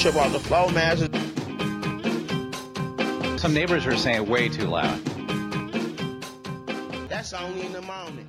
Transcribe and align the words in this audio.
trip 0.00 0.16
off 0.16 0.32
the 0.32 0.40
floor, 0.40 0.72
man. 0.72 0.96
Some 3.38 3.52
neighbors 3.52 3.84
were 3.84 3.98
saying 3.98 4.26
way 4.26 4.48
too 4.48 4.64
loud. 4.64 4.98
That's 7.10 7.34
only 7.34 7.66
in 7.66 7.72
the 7.74 7.82
morning. 7.82 8.26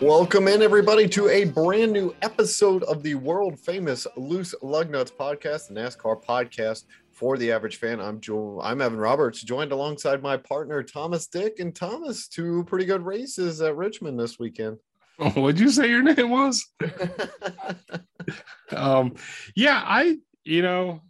Welcome 0.00 0.46
in, 0.46 0.62
everybody, 0.62 1.08
to 1.08 1.28
a 1.28 1.46
brand 1.46 1.90
new 1.92 2.14
episode 2.22 2.84
of 2.84 3.02
the 3.02 3.16
world 3.16 3.58
famous 3.58 4.06
Loose 4.16 4.54
Lugnuts 4.62 5.10
podcast, 5.10 5.66
the 5.66 5.74
NASCAR 5.74 6.22
podcast 6.22 6.84
for 7.10 7.36
the 7.36 7.50
average 7.50 7.78
fan. 7.78 7.98
I'm 7.98 8.20
Joel. 8.20 8.60
I'm 8.62 8.80
Evan 8.80 9.00
Roberts, 9.00 9.42
joined 9.42 9.72
alongside 9.72 10.22
my 10.22 10.36
partner 10.36 10.84
Thomas 10.84 11.26
Dick 11.26 11.58
and 11.58 11.74
Thomas. 11.74 12.28
Two 12.28 12.62
pretty 12.68 12.84
good 12.84 13.02
races 13.02 13.60
at 13.60 13.74
Richmond 13.76 14.20
this 14.20 14.38
weekend. 14.38 14.78
What'd 15.34 15.58
you 15.58 15.70
say 15.70 15.88
your 15.88 16.04
name 16.04 16.30
was? 16.30 16.64
um, 18.70 19.14
yeah, 19.56 19.82
I 19.84 20.18
you 20.44 20.62
know 20.62 21.00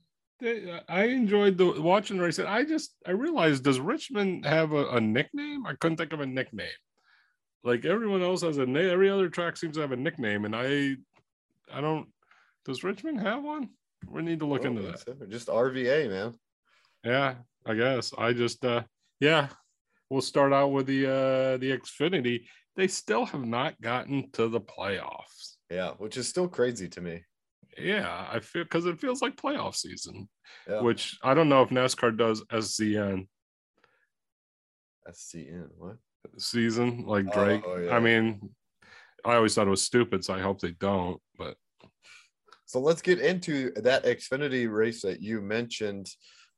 I 0.88 1.04
enjoyed 1.04 1.56
the 1.56 1.80
watching 1.80 2.16
the 2.16 2.24
race. 2.24 2.38
I 2.38 2.64
just 2.64 2.96
I 3.06 3.12
realized 3.12 3.62
does 3.62 3.78
Richmond 3.78 4.44
have 4.44 4.72
a, 4.72 4.88
a 4.91 5.00
nickname? 5.00 5.66
I 5.66 5.75
couldn't 5.75 5.98
think 5.98 6.12
of 6.12 6.20
a 6.20 6.27
nickname. 6.27 6.69
Like 7.62 7.84
everyone 7.84 8.22
else 8.22 8.42
has 8.42 8.58
a 8.58 8.66
name. 8.66 8.91
Every 8.91 9.08
other 9.08 9.28
track 9.28 9.56
seems 9.56 9.77
to 9.77 9.83
have 9.83 9.92
a 9.92 9.97
nickname, 9.97 10.44
and 10.44 10.56
I 10.56 10.97
I 11.72 11.80
don't. 11.80 12.08
Does 12.64 12.83
Richmond 12.83 13.20
have 13.20 13.44
one? 13.44 13.70
We 14.08 14.22
need 14.22 14.41
to 14.41 14.47
look 14.47 14.64
into 14.64 14.83
that. 14.83 15.00
So. 15.00 15.14
Just 15.28 15.47
RVA, 15.47 16.10
man. 16.10 16.34
Yeah, 17.05 17.34
I 17.64 17.75
guess. 17.75 18.12
I 18.19 18.33
just 18.33 18.64
uh 18.64 18.83
yeah. 19.20 19.48
We'll 20.10 20.22
start 20.22 20.53
out 20.53 20.72
with 20.72 20.86
the 20.86 21.06
uh 21.06 21.56
the 21.58 21.78
Xfinity. 21.78 22.47
They 22.75 22.88
still 22.88 23.27
have 23.27 23.44
not 23.44 23.80
gotten 23.80 24.30
to 24.33 24.48
the 24.48 24.60
playoffs. 24.60 25.56
Yeah, 25.70 25.92
which 25.98 26.16
is 26.16 26.28
still 26.28 26.48
crazy 26.48 26.88
to 26.88 27.00
me. 27.00 27.22
Yeah, 27.78 28.27
I 28.31 28.41
feel 28.41 28.65
because 28.65 28.87
it 28.87 29.01
feels 29.01 29.23
like 29.23 29.37
playoff 29.37 29.75
season, 29.77 30.28
Yeah. 30.69 30.81
which 30.83 31.17
I 31.23 31.34
don't 31.34 31.48
know 31.48 31.62
if 31.62 31.70
NASCAR 31.70 32.17
does 32.17 32.42
SCN 32.53 33.28
SCN, 35.09 35.69
what? 35.77 35.97
season 36.39 37.05
like 37.06 37.27
Oh, 37.33 37.45
Drake. 37.45 37.62
yeah. 37.87 37.95
I 37.97 38.00
mean, 38.00 38.55
I 39.25 39.34
always 39.34 39.55
thought 39.55 39.67
it 39.67 39.70
was 39.70 39.83
stupid, 39.83 40.25
so 40.25 40.34
I 40.34 40.41
hope 40.41 40.61
they 40.61 40.73
don't. 40.73 41.20
But 41.37 41.56
So 42.67 42.81
let's 42.81 43.03
get 43.03 43.19
into 43.19 43.70
that 43.77 44.05
Xfinity 44.05 44.70
race 44.73 45.03
that 45.03 45.20
you 45.20 45.41
mentioned. 45.41 46.09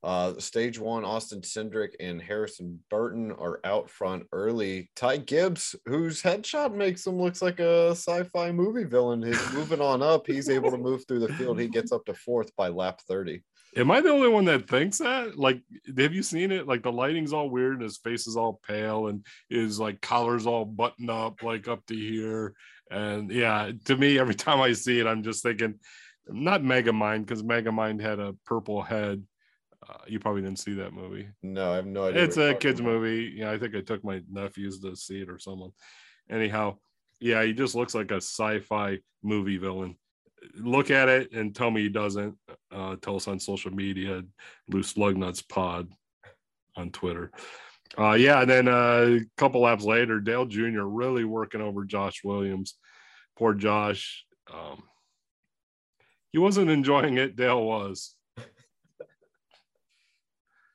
Uh, 0.05 0.39
stage 0.39 0.77
one, 0.77 1.03
Austin 1.03 1.41
Cindric 1.41 1.95
and 1.99 2.21
Harrison 2.21 2.79
Burton 2.91 3.31
are 3.31 3.59
out 3.63 3.89
front 3.89 4.27
early. 4.31 4.91
Ty 4.95 5.17
Gibbs, 5.17 5.75
whose 5.87 6.21
headshot 6.21 6.75
makes 6.75 7.07
him 7.07 7.19
looks 7.19 7.41
like 7.41 7.59
a 7.59 7.89
sci-fi 7.89 8.51
movie 8.51 8.83
villain, 8.83 9.23
is 9.23 9.51
moving 9.51 9.81
on 9.81 10.03
up. 10.03 10.27
He's 10.27 10.47
able 10.47 10.69
to 10.69 10.77
move 10.77 11.07
through 11.07 11.21
the 11.21 11.33
field. 11.33 11.59
He 11.59 11.67
gets 11.67 11.91
up 11.91 12.05
to 12.05 12.13
fourth 12.13 12.55
by 12.55 12.67
lap 12.67 13.01
30. 13.07 13.41
am 13.75 13.89
I 13.89 13.99
the 13.99 14.11
only 14.11 14.27
one 14.27 14.45
that 14.45 14.69
thinks 14.69 14.99
that? 14.99 15.39
Like, 15.39 15.63
have 15.97 16.13
you 16.13 16.21
seen 16.21 16.51
it? 16.51 16.67
Like 16.67 16.83
the 16.83 16.91
lighting's 16.91 17.33
all 17.33 17.49
weird, 17.49 17.73
and 17.73 17.81
his 17.81 17.97
face 17.97 18.27
is 18.27 18.37
all 18.37 18.59
pale, 18.67 19.07
and 19.07 19.25
his 19.49 19.79
like 19.79 20.01
collar's 20.01 20.45
all 20.45 20.65
buttoned 20.65 21.09
up, 21.09 21.41
like 21.41 21.67
up 21.67 21.83
to 21.87 21.95
here. 21.95 22.53
And 22.91 23.31
yeah, 23.31 23.71
to 23.85 23.97
me, 23.97 24.19
every 24.19 24.35
time 24.45 24.61
I 24.61 24.73
see 24.73 24.99
it, 24.99 25.07
I'm 25.07 25.23
just 25.23 25.41
thinking, 25.41 25.79
not 26.27 26.61
Megamind, 26.61 27.25
because 27.25 27.41
Megamind 27.41 28.01
had 28.01 28.19
a 28.19 28.35
purple 28.45 28.83
head. 28.83 29.23
Uh, 29.87 29.97
you 30.07 30.19
probably 30.19 30.41
didn't 30.41 30.59
see 30.59 30.73
that 30.73 30.93
movie. 30.93 31.27
No, 31.43 31.71
I 31.71 31.75
have 31.75 31.85
no 31.85 32.05
idea. 32.05 32.23
It's 32.23 32.37
a 32.37 32.55
kids 32.55 32.79
about. 32.79 32.93
movie. 32.93 33.33
Yeah, 33.35 33.51
I 33.51 33.57
think 33.57 33.75
I 33.75 33.81
took 33.81 34.03
my 34.03 34.21
nephews 34.29 34.79
to 34.79 34.95
see 34.95 35.21
it 35.21 35.29
or 35.29 35.37
someone. 35.37 35.71
Anyhow, 36.29 36.77
yeah, 37.19 37.43
he 37.43 37.53
just 37.53 37.75
looks 37.75 37.93
like 37.93 38.11
a 38.11 38.15
sci-fi 38.15 38.99
movie 39.23 39.57
villain. 39.57 39.95
Look 40.55 40.91
at 40.91 41.09
it 41.09 41.31
and 41.33 41.55
tell 41.55 41.69
me 41.71 41.83
he 41.83 41.89
doesn't. 41.89 42.35
Uh, 42.71 42.95
tell 43.01 43.15
us 43.15 43.27
on 43.27 43.39
social 43.39 43.71
media, 43.71 44.23
Loose 44.67 44.97
Lug 44.97 45.17
Nuts 45.17 45.41
Pod 45.41 45.89
on 46.75 46.91
Twitter. 46.91 47.31
Uh, 47.97 48.13
yeah, 48.13 48.41
and 48.41 48.49
then 48.49 48.67
uh, 48.67 49.19
a 49.19 49.25
couple 49.37 49.61
laps 49.61 49.83
later, 49.83 50.19
Dale 50.19 50.45
Jr. 50.45 50.81
really 50.81 51.23
working 51.23 51.61
over 51.61 51.85
Josh 51.85 52.23
Williams. 52.23 52.75
Poor 53.37 53.53
Josh. 53.53 54.25
Um, 54.51 54.83
he 56.31 56.39
wasn't 56.39 56.69
enjoying 56.69 57.17
it. 57.17 57.35
Dale 57.35 57.63
was. 57.63 58.14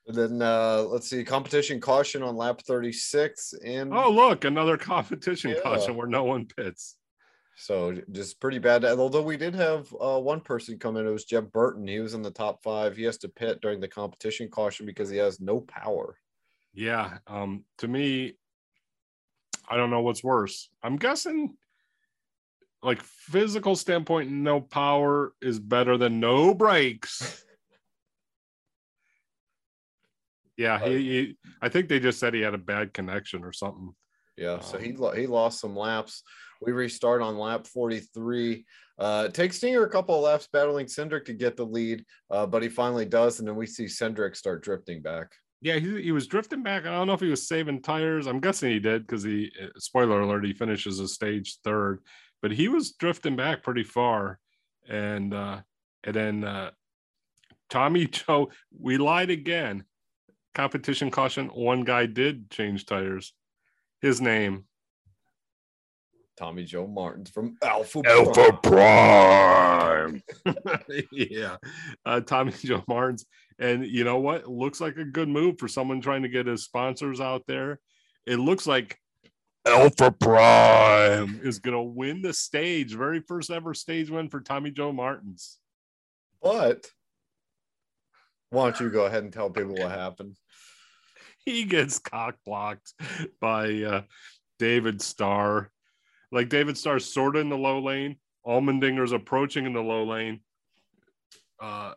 And 0.07 0.15
then 0.15 0.41
uh, 0.41 0.83
let's 0.89 1.09
see, 1.09 1.23
competition 1.23 1.79
caution 1.79 2.23
on 2.23 2.35
lap 2.35 2.61
36. 2.65 3.53
And 3.63 3.93
Oh, 3.93 4.11
look, 4.11 4.45
another 4.45 4.77
competition 4.77 5.51
Yeah. 5.51 5.61
caution 5.61 5.95
where 5.95 6.07
no 6.07 6.23
one 6.23 6.47
pits. 6.47 6.97
So 7.55 7.95
just 8.11 8.39
pretty 8.39 8.57
bad. 8.57 8.83
Although 8.83 9.21
we 9.21 9.37
did 9.37 9.53
have 9.53 9.93
uh, 10.01 10.19
one 10.19 10.41
person 10.41 10.79
come 10.79 10.97
in, 10.97 11.05
it 11.05 11.11
was 11.11 11.25
Jeb 11.25 11.51
Burton. 11.51 11.87
He 11.87 11.99
was 11.99 12.15
in 12.15 12.23
the 12.23 12.31
top 12.31 12.63
five. 12.63 12.97
He 12.97 13.03
has 13.03 13.17
to 13.19 13.29
pit 13.29 13.59
during 13.61 13.79
the 13.79 13.87
competition 13.87 14.49
caution 14.49 14.85
because 14.87 15.09
he 15.09 15.17
has 15.17 15.39
no 15.39 15.61
power. 15.61 16.17
Yeah. 16.73 17.19
Um, 17.27 17.65
to 17.77 17.87
me, 17.87 18.33
I 19.69 19.77
don't 19.77 19.91
know 19.91 20.01
what's 20.01 20.23
worse. 20.23 20.69
I'm 20.81 20.95
guessing 20.95 21.55
like 22.81 23.01
physical 23.03 23.75
standpoint, 23.75 24.31
no 24.31 24.59
power 24.59 25.33
is 25.41 25.59
better 25.59 25.97
than 25.97 26.19
no 26.19 26.55
brakes. 26.55 27.45
Yeah, 30.61 30.79
he, 30.79 30.97
he 30.97 31.37
I 31.61 31.69
think 31.69 31.89
they 31.89 31.99
just 31.99 32.19
said 32.19 32.33
he 32.33 32.41
had 32.41 32.53
a 32.53 32.59
bad 32.59 32.93
connection 32.93 33.43
or 33.43 33.51
something. 33.51 33.93
Yeah, 34.37 34.59
so 34.59 34.77
he 34.77 34.95
Um, 34.95 35.15
he 35.15 35.27
lost 35.27 35.59
some 35.59 35.75
laps. 35.75 36.23
We 36.61 36.71
restart 36.71 37.21
on 37.21 37.37
lap 37.37 37.65
43. 37.67 38.65
Uh, 38.97 39.25
it 39.27 39.33
takes 39.33 39.57
Stinger 39.57 39.83
a 39.83 39.89
couple 39.89 40.15
of 40.15 40.21
laps 40.21 40.47
battling 40.53 40.85
Cindric 40.85 41.25
to 41.25 41.33
get 41.33 41.57
the 41.57 41.65
lead, 41.65 42.05
uh, 42.29 42.45
but 42.45 42.61
he 42.61 42.69
finally 42.69 43.05
does, 43.05 43.39
and 43.39 43.47
then 43.47 43.55
we 43.55 43.65
see 43.65 43.85
Cindric 43.85 44.35
start 44.35 44.63
drifting 44.63 45.01
back. 45.01 45.31
Yeah, 45.61 45.79
he, 45.79 46.01
he 46.03 46.11
was 46.11 46.27
drifting 46.27 46.63
back. 46.63 46.85
I 46.85 46.91
don't 46.91 47.07
know 47.07 47.13
if 47.13 47.19
he 47.19 47.29
was 47.29 47.47
saving 47.47 47.81
tires. 47.81 48.27
I'm 48.27 48.39
guessing 48.39 48.71
he 48.71 48.79
did 48.79 49.05
because 49.05 49.23
he, 49.23 49.51
uh, 49.61 49.67
spoiler 49.77 50.21
alert, 50.21 50.45
he 50.45 50.53
finishes 50.53 50.99
a 50.99 51.07
stage 51.07 51.57
third, 51.63 51.99
but 52.41 52.51
he 52.51 52.67
was 52.67 52.93
drifting 52.93 53.35
back 53.35 53.63
pretty 53.63 53.83
far. 53.83 54.39
And, 54.87 55.33
uh, 55.33 55.61
and 56.03 56.15
then, 56.15 56.43
uh, 56.43 56.71
Tommy 57.69 58.05
Joe, 58.11 58.51
we 58.79 58.97
lied 58.97 59.29
again. 59.31 59.85
Competition 60.53 61.11
caution. 61.11 61.47
One 61.47 61.83
guy 61.83 62.05
did 62.05 62.49
change 62.49 62.85
tires. 62.85 63.33
His 64.01 64.19
name, 64.19 64.65
Tommy 66.37 66.63
Joe 66.63 66.87
Martins 66.87 67.29
from 67.29 67.55
Alpha. 67.63 68.01
Alpha 68.05 68.57
Prime. 68.63 70.23
Prime. 70.43 71.03
yeah. 71.11 71.57
Uh, 72.05 72.21
Tommy 72.21 72.51
Joe 72.63 72.83
Martins. 72.87 73.25
And 73.59 73.85
you 73.85 74.03
know 74.03 74.19
what? 74.19 74.47
Looks 74.47 74.81
like 74.81 74.97
a 74.97 75.05
good 75.05 75.29
move 75.29 75.59
for 75.59 75.67
someone 75.67 76.01
trying 76.01 76.23
to 76.23 76.29
get 76.29 76.47
his 76.47 76.63
sponsors 76.63 77.21
out 77.21 77.43
there. 77.47 77.79
It 78.25 78.37
looks 78.37 78.65
like 78.65 78.97
Alpha 79.67 80.11
Prime 80.11 81.41
is 81.43 81.59
going 81.59 81.75
to 81.75 81.83
win 81.83 82.23
the 82.23 82.33
stage. 82.33 82.95
Very 82.95 83.19
first 83.19 83.51
ever 83.51 83.75
stage 83.75 84.09
win 84.09 84.29
for 84.29 84.41
Tommy 84.41 84.71
Joe 84.71 84.91
Martins. 84.91 85.59
But 86.41 86.87
why 88.51 88.65
don't 88.65 88.79
you 88.79 88.89
go 88.89 89.05
ahead 89.05 89.23
and 89.23 89.33
tell 89.33 89.49
people 89.49 89.73
what 89.73 89.91
happened? 89.91 90.35
He 91.43 91.63
gets 91.63 91.97
cock 91.97 92.35
blocked 92.45 92.93
by 93.39 93.81
uh, 93.81 94.01
David 94.59 95.01
Starr. 95.01 95.71
Like 96.31 96.49
David 96.49 96.77
Starr's 96.77 97.11
sort 97.11 97.35
of 97.35 97.41
in 97.41 97.49
the 97.49 97.57
low 97.57 97.79
lane. 97.79 98.17
Allmendinger's 98.45 99.11
approaching 99.11 99.65
in 99.65 99.73
the 99.73 99.81
low 99.81 100.03
lane. 100.03 100.41
Uh, 101.59 101.93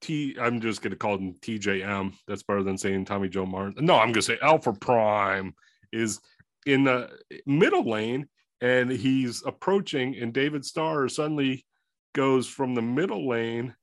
T. 0.00 0.34
I'm 0.40 0.62
just 0.62 0.80
gonna 0.80 0.96
call 0.96 1.18
him 1.18 1.34
TJM. 1.34 2.14
That's 2.26 2.42
better 2.42 2.62
than 2.62 2.78
saying 2.78 3.04
Tommy 3.04 3.28
Joe 3.28 3.44
Martin. 3.44 3.84
No, 3.84 3.96
I'm 3.96 4.12
gonna 4.12 4.22
say 4.22 4.38
Alpha 4.40 4.72
Prime 4.72 5.54
is 5.92 6.20
in 6.64 6.84
the 6.84 7.10
middle 7.44 7.88
lane, 7.88 8.28
and 8.62 8.90
he's 8.90 9.42
approaching, 9.44 10.16
and 10.16 10.32
David 10.32 10.64
Starr 10.64 11.08
suddenly 11.08 11.66
goes 12.14 12.46
from 12.46 12.74
the 12.74 12.82
middle 12.82 13.28
lane 13.28 13.74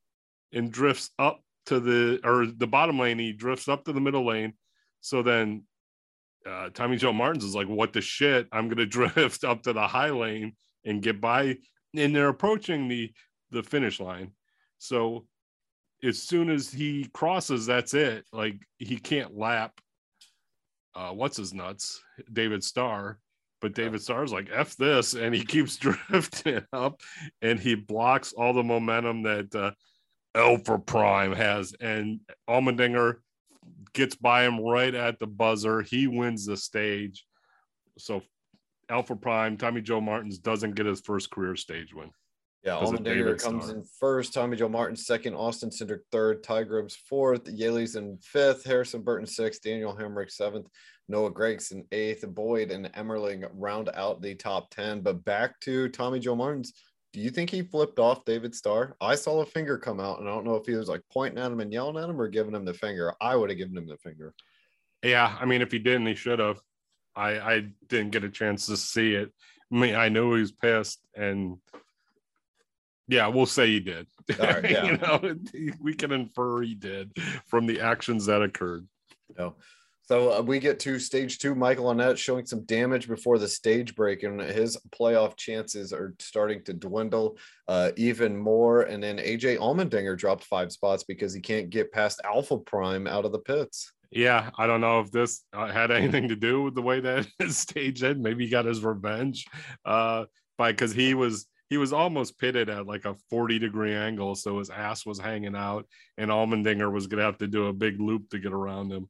and 0.54 0.72
drifts 0.72 1.12
up 1.19 1.42
to 1.68 1.80
the 1.80 2.19
or 2.24 2.46
the 2.46 2.68
bottom 2.68 3.00
lane. 3.00 3.19
He 3.19 3.34
drifts 3.34 3.68
up 3.68 3.86
to 3.86 3.94
the 3.94 4.01
middle 4.01 4.25
lane. 4.25 4.54
So 5.01 5.22
then 5.22 5.63
uh, 6.48 6.69
Tommy 6.74 6.98
Joe 6.98 7.13
Martins 7.13 7.44
is 7.44 7.56
like, 7.56 7.68
"What 7.68 7.94
the 7.94 8.01
shit? 8.01 8.48
I'm 8.51 8.69
gonna 8.69 8.86
drift 8.88 9.44
up 9.44 9.63
to 9.63 9.74
the 9.74 9.88
high 9.88 10.10
lane 10.10 10.54
and 10.86 11.01
get 11.01 11.22
by." 11.22 11.57
And 11.96 12.16
they're 12.16 12.30
approaching 12.30 12.88
the 12.88 13.12
the 13.51 13.63
finish 13.63 14.00
line. 14.00 14.31
So 14.78 15.25
as 16.04 16.22
soon 16.22 16.50
as 16.50 16.72
he 16.72 17.10
crosses, 17.13 17.66
that's 17.66 17.94
it. 17.94 18.25
Like 18.31 18.56
he 18.78 18.98
can't 18.98 19.38
lap. 19.38 19.74
Uh, 20.95 21.12
what's 21.12 21.38
his 21.38 21.54
nuts? 21.54 22.02
David 22.31 22.63
Starr. 22.63 23.19
But 23.62 23.74
David 23.74 24.02
Starr's 24.02 24.31
like, 24.31 24.50
F 24.54 24.75
this. 24.78 25.13
And 25.13 25.36
he 25.36 25.44
keeps 25.45 25.78
drifting 26.10 26.62
up 26.72 27.02
and 27.42 27.60
he 27.60 27.75
blocks 27.75 28.34
all 28.34 28.54
the 28.54 28.63
momentum 28.63 29.24
that 29.24 29.54
uh, 29.54 29.72
Alpha 30.36 30.78
Prime 30.78 31.34
has. 31.34 31.74
And 31.80 32.20
Allmendinger 32.50 33.18
gets 33.94 34.16
by 34.16 34.44
him 34.46 34.60
right 34.62 34.94
at 34.94 35.20
the 35.20 35.28
buzzer. 35.28 35.81
He 35.81 36.08
wins 36.08 36.46
the 36.46 36.58
stage. 36.58 37.26
So 37.98 38.22
Alpha 38.90 39.16
Prime, 39.16 39.58
Tommy 39.58 39.81
Joe 39.81 40.02
Martins 40.02 40.40
doesn't 40.40 40.76
get 40.76 40.86
his 40.86 41.02
first 41.02 41.30
career 41.31 41.56
stage 41.56 41.94
win. 41.94 42.12
Yeah, 42.64 42.78
Because 42.80 42.94
of 42.94 43.00
Allmendinger 43.00 43.04
David 43.04 43.40
comes 43.40 43.66
Starr. 43.66 43.78
in 43.78 43.84
first, 44.00 44.34
Tommy 44.34 44.58
Joe 44.58 44.68
Martin 44.68 44.96
second, 44.98 45.34
Austin 45.34 45.70
Cindric 45.70 46.02
third, 46.12 46.44
Ty 46.44 46.66
fourth, 47.08 47.48
Haley's 47.48 47.96
in 47.96 48.18
fifth, 48.22 48.66
Harrison 48.66 49.02
Burton 49.02 49.26
sixth, 49.28 49.62
Daniel 49.62 49.96
Hemric 49.96 50.30
seventh, 50.30 50.68
Noah 51.08 51.31
Gragson 51.31 51.86
eighth, 51.94 52.26
Boyd 52.28 52.72
and 52.72 52.92
Emmerling 52.94 53.50
round 53.54 53.90
out 53.94 54.22
the 54.22 54.36
top 54.36 54.70
10. 54.72 55.02
But 55.02 55.24
back 55.24 55.60
to 55.62 55.88
Tommy 55.90 56.20
Joe 56.20 56.36
Martin's, 56.36 56.74
do 57.12 57.20
you 57.20 57.30
think 57.30 57.50
he 57.50 57.62
flipped 57.62 58.00
off 58.00 58.26
David 58.26 58.54
Starr? 58.54 58.96
I 59.02 59.16
saw 59.16 59.42
a 59.42 59.46
finger 59.46 59.78
come 59.78 60.00
out, 60.00 60.20
and 60.20 60.30
I 60.30 60.32
don't 60.32 60.46
know 60.46 60.56
if 60.56 60.66
he 60.66 60.76
was 60.76 60.90
like 60.90 61.02
pointing 61.12 61.40
at 61.40 61.52
him 61.52 61.60
and 61.60 61.74
yelling 61.74 62.02
at 62.02 62.10
him 62.10 62.22
or 62.22 62.28
giving 62.28 62.54
him 62.54 62.66
the 62.66 62.74
finger. 62.74 63.14
I 63.20 63.36
would 63.36 63.50
have 63.50 63.58
given 63.58 63.78
him 63.78 63.88
the 63.88 63.98
finger. 63.98 64.34
Yeah, 65.04 65.36
I 65.40 65.46
mean, 65.46 65.62
if 65.62 65.72
he 65.72 65.80
didn't, 65.80 66.08
he 66.08 66.16
should 66.16 66.40
have. 66.40 66.60
I 67.16 67.40
I 67.40 67.68
didn't 67.88 68.12
get 68.12 68.24
a 68.24 68.30
chance 68.30 68.68
to 68.68 68.78
see 68.78 69.16
it. 69.16 69.32
I 69.72 69.76
mean, 69.76 69.96
I 69.96 70.10
know 70.10 70.34
he 70.36 70.42
was 70.42 70.52
pissed, 70.52 71.00
and 71.16 71.58
yeah, 73.08 73.28
we'll 73.28 73.48
say 73.48 73.68
he 73.68 73.80
did. 73.80 74.08
All 74.40 74.46
right, 74.46 74.64
yeah. 74.70 74.86
you 74.86 74.98
know, 74.98 75.36
we 75.82 75.96
can 75.96 76.12
infer 76.12 76.62
he 76.62 76.76
did 76.76 77.12
from 77.48 77.66
the 77.66 77.82
actions 77.82 78.28
that 78.28 78.44
occurred. 78.44 78.88
No. 79.38 79.56
So 80.10 80.40
uh, 80.40 80.42
we 80.42 80.58
get 80.58 80.80
to 80.80 80.98
stage 80.98 81.38
two. 81.38 81.54
Michael 81.54 81.94
Annett 81.94 82.18
showing 82.18 82.44
some 82.48 82.66
damage 82.66 83.08
before 83.08 83.38
the 83.38 83.48
stage 83.48 83.94
break, 83.94 84.24
and 84.24 84.42
his 84.42 84.76
playoff 84.90 85.38
chances 85.38 85.94
are 85.94 86.16
starting 86.18 86.64
to 86.64 86.74
dwindle 86.74 87.38
uh, 87.68 87.92
even 87.96 88.36
more. 88.36 88.82
And 88.82 89.04
then 89.04 89.20
AJ 89.20 89.60
Allmendinger 89.60 90.18
dropped 90.18 90.46
five 90.46 90.72
spots 90.72 91.04
because 91.04 91.32
he 91.32 91.42
can't 91.42 91.70
get 91.70 91.92
past 91.92 92.22
Alpha 92.26 92.58
Prime 92.58 93.06
out 93.06 93.24
of 93.24 93.32
the 93.32 93.38
pits. 93.38 93.94
Yeah, 94.10 94.50
I 94.58 94.66
don't 94.66 94.82
know 94.82 95.00
if 95.00 95.12
this 95.12 95.44
uh, 95.54 95.68
had 95.68 95.92
anything 95.92 96.30
to 96.30 96.36
do 96.36 96.64
with 96.64 96.74
the 96.74 96.82
way 96.82 97.02
that 97.02 97.28
stage 97.50 98.02
ended. 98.02 98.20
Maybe 98.20 98.46
he 98.46 98.50
got 98.50 98.66
his 98.66 98.84
revenge 98.84 99.46
uh, 99.86 100.26
by 100.58 100.72
because 100.72 100.92
he 100.92 101.14
was 101.14 101.46
he 101.70 101.78
was 101.78 101.94
almost 101.94 102.40
pitted 102.40 102.68
at 102.68 102.88
like 102.88 103.06
a 103.06 103.16
40 103.30 103.60
degree 103.60 103.94
angle, 103.94 104.34
so 104.34 104.58
his 104.58 104.72
ass 104.72 105.06
was 105.06 105.20
hanging 105.20 105.56
out, 105.56 105.86
and 106.18 106.32
Allmendinger 106.32 106.92
was 106.92 107.06
gonna 107.06 107.22
have 107.22 107.38
to 107.38 107.48
do 107.48 107.68
a 107.68 107.74
big 107.74 108.02
loop 108.02 108.32
to 108.32 108.40
get 108.40 108.54
around 108.54 108.92
him. 108.92 109.08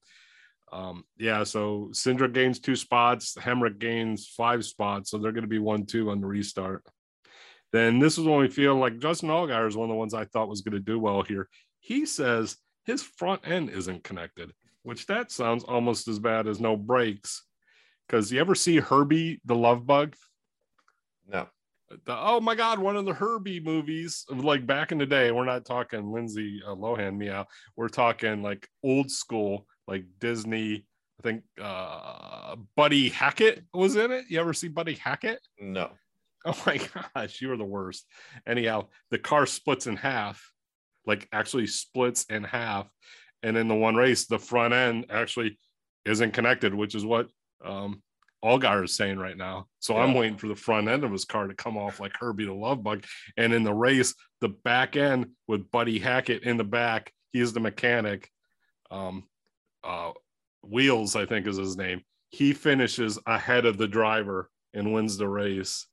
Um, 0.71 1.04
yeah, 1.18 1.44
so 1.44 1.89
Cindric 1.92 2.33
gains 2.33 2.60
two 2.60 2.75
spots, 2.75 3.36
Hemric 3.36 3.80
gains 3.80 4.27
five 4.27 4.63
spots, 4.66 5.10
so 5.10 5.18
they're 5.18 5.31
gonna 5.31 5.48
be 5.48 5.60
one 5.60 5.86
two 5.86 6.12
on 6.12 6.21
the 6.21 6.27
restart. 6.27 6.83
Then 7.71 8.00
this 8.00 8.18
is 8.18 8.25
when 8.25 8.39
we 8.39 8.50
feel 8.50 8.75
like 8.75 9.00
Justin 9.00 9.30
Allgaier 9.30 9.68
is 9.68 9.77
one 9.77 9.89
of 9.89 9.94
the 9.94 10.00
ones 10.00 10.13
I 10.13 10.25
thought 10.25 10.50
was 10.50 10.62
gonna 10.62 10.80
do 10.80 11.00
well 11.00 11.24
here. 11.24 11.50
He 11.80 12.06
says 12.06 12.57
his 12.86 13.04
front 13.04 13.48
end 13.48 13.69
isn't 13.69 14.04
connected 14.04 14.54
which 14.83 15.06
that 15.07 15.31
sounds 15.31 15.63
almost 15.63 16.07
as 16.07 16.19
bad 16.19 16.48
as 16.48 16.60
no 16.60 16.75
brakes. 16.75 17.44
Because 18.07 18.31
you 18.31 18.39
ever 18.39 18.56
see 18.56 18.77
Herbie 18.77 19.39
the 19.45 19.56
Love 19.56 19.86
Bug? 19.86 20.16
No. 21.27 21.48
The, 21.89 22.18
oh 22.18 22.39
my 22.39 22.56
God, 22.56 22.80
one 22.80 22.95
of 22.95 23.06
the 23.06 23.13
Herbie 23.13 23.60
movies, 23.60 24.25
of 24.30 24.44
like 24.44 24.66
back 24.66 24.92
in 24.92 24.98
the 24.98 25.06
day. 25.06 25.31
We're 25.31 25.45
not 25.45 25.66
talking 25.66 26.12
Lindsay 26.12 26.62
uh, 26.66 26.75
Lohan 26.75 27.18
meow. 27.18 27.45
We're 27.75 27.89
talking 27.89 28.42
like 28.42 28.68
old 28.83 29.12
school, 29.12 29.66
like 29.89 30.06
Disney. 30.19 30.86
I 31.19 31.24
think 31.24 31.44
uh, 31.62 32.56
Buddy 32.77 33.09
Hackett 33.09 33.63
was 33.74 33.95
in 33.97 34.12
it. 34.12 34.25
You 34.30 34.39
ever 34.39 34.53
see 34.53 34.69
Buddy 34.69 34.94
Hackett? 34.94 35.39
No. 35.59 35.89
Oh 36.45 36.57
my 36.65 36.80
gosh, 37.15 37.41
you 37.41 37.50
were 37.50 37.57
the 37.57 37.65
worst. 37.65 38.06
Anyhow, 38.47 38.88
the 39.12 39.18
car 39.18 39.45
splits 39.45 39.88
in 39.88 39.97
half, 39.97 40.53
like 41.06 41.27
actually 41.33 41.68
splits 41.68 42.24
in 42.25 42.44
half. 42.44 42.88
And 43.44 43.57
in 43.57 43.68
the 43.68 43.75
one 43.75 43.95
race, 43.95 44.27
the 44.27 44.39
front 44.39 44.74
end 44.74 45.07
actually 45.09 45.57
isn't 46.06 46.31
connected, 46.31 46.74
which 46.74 46.95
is 46.95 47.06
what 47.06 47.27
um, 47.65 48.01
Allgaier 48.44 48.85
is 48.85 48.95
saying 48.95 49.18
right 49.18 49.38
now. 49.38 49.68
So 49.80 49.97
I'm 49.97 50.13
waiting 50.13 50.38
for 50.38 50.47
the 50.47 50.56
front 50.56 50.88
end 50.88 51.03
of 51.03 51.12
his 51.12 51.25
car 51.25 51.47
to 51.47 51.53
come 51.53 51.77
off 51.77 52.00
like 52.00 52.13
Herbie 52.18 52.45
the 52.45 52.53
Love 52.53 52.83
Bug. 52.83 53.06
And 53.38 53.53
in 53.53 53.63
the 53.63 53.74
race, 53.74 54.13
the 54.42 54.50
back 54.50 54.95
end 54.95 55.31
with 55.47 55.71
Buddy 55.71 56.00
Hackett 56.00 56.44
in 56.44 56.57
the 56.57 56.63
back, 56.63 57.12
he 57.31 57.39
is 57.39 57.53
the 57.53 57.59
mechanic. 57.59 58.30
Um, 58.92 59.24
uh, 59.84 60.12
Wheels, 60.62 61.16
I 61.16 61.26
think 61.26 61.48
is 61.48 61.58
his 61.58 61.78
name. 61.78 62.02
He 62.30 62.54
finishes 62.54 63.18
ahead 63.26 63.66
of 63.66 63.78
the 63.78 63.88
driver 63.88 64.50
and 64.74 64.94
wins 64.94 65.18
the 65.18 65.28
race. 65.28 65.88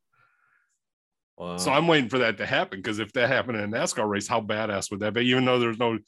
Wow. 1.36 1.56
So 1.58 1.70
I'm 1.70 1.86
waiting 1.86 2.08
for 2.08 2.18
that 2.18 2.38
to 2.38 2.46
happen 2.46 2.80
because 2.80 2.98
if 2.98 3.12
that 3.12 3.28
happened 3.28 3.58
in 3.58 3.72
a 3.72 3.76
NASCAR 3.76 4.08
race, 4.08 4.26
how 4.26 4.40
badass 4.40 4.90
would 4.90 5.00
that 5.00 5.14
be? 5.14 5.26
Even 5.26 5.44
though 5.44 5.58
there's 5.58 5.78
no 5.78 5.98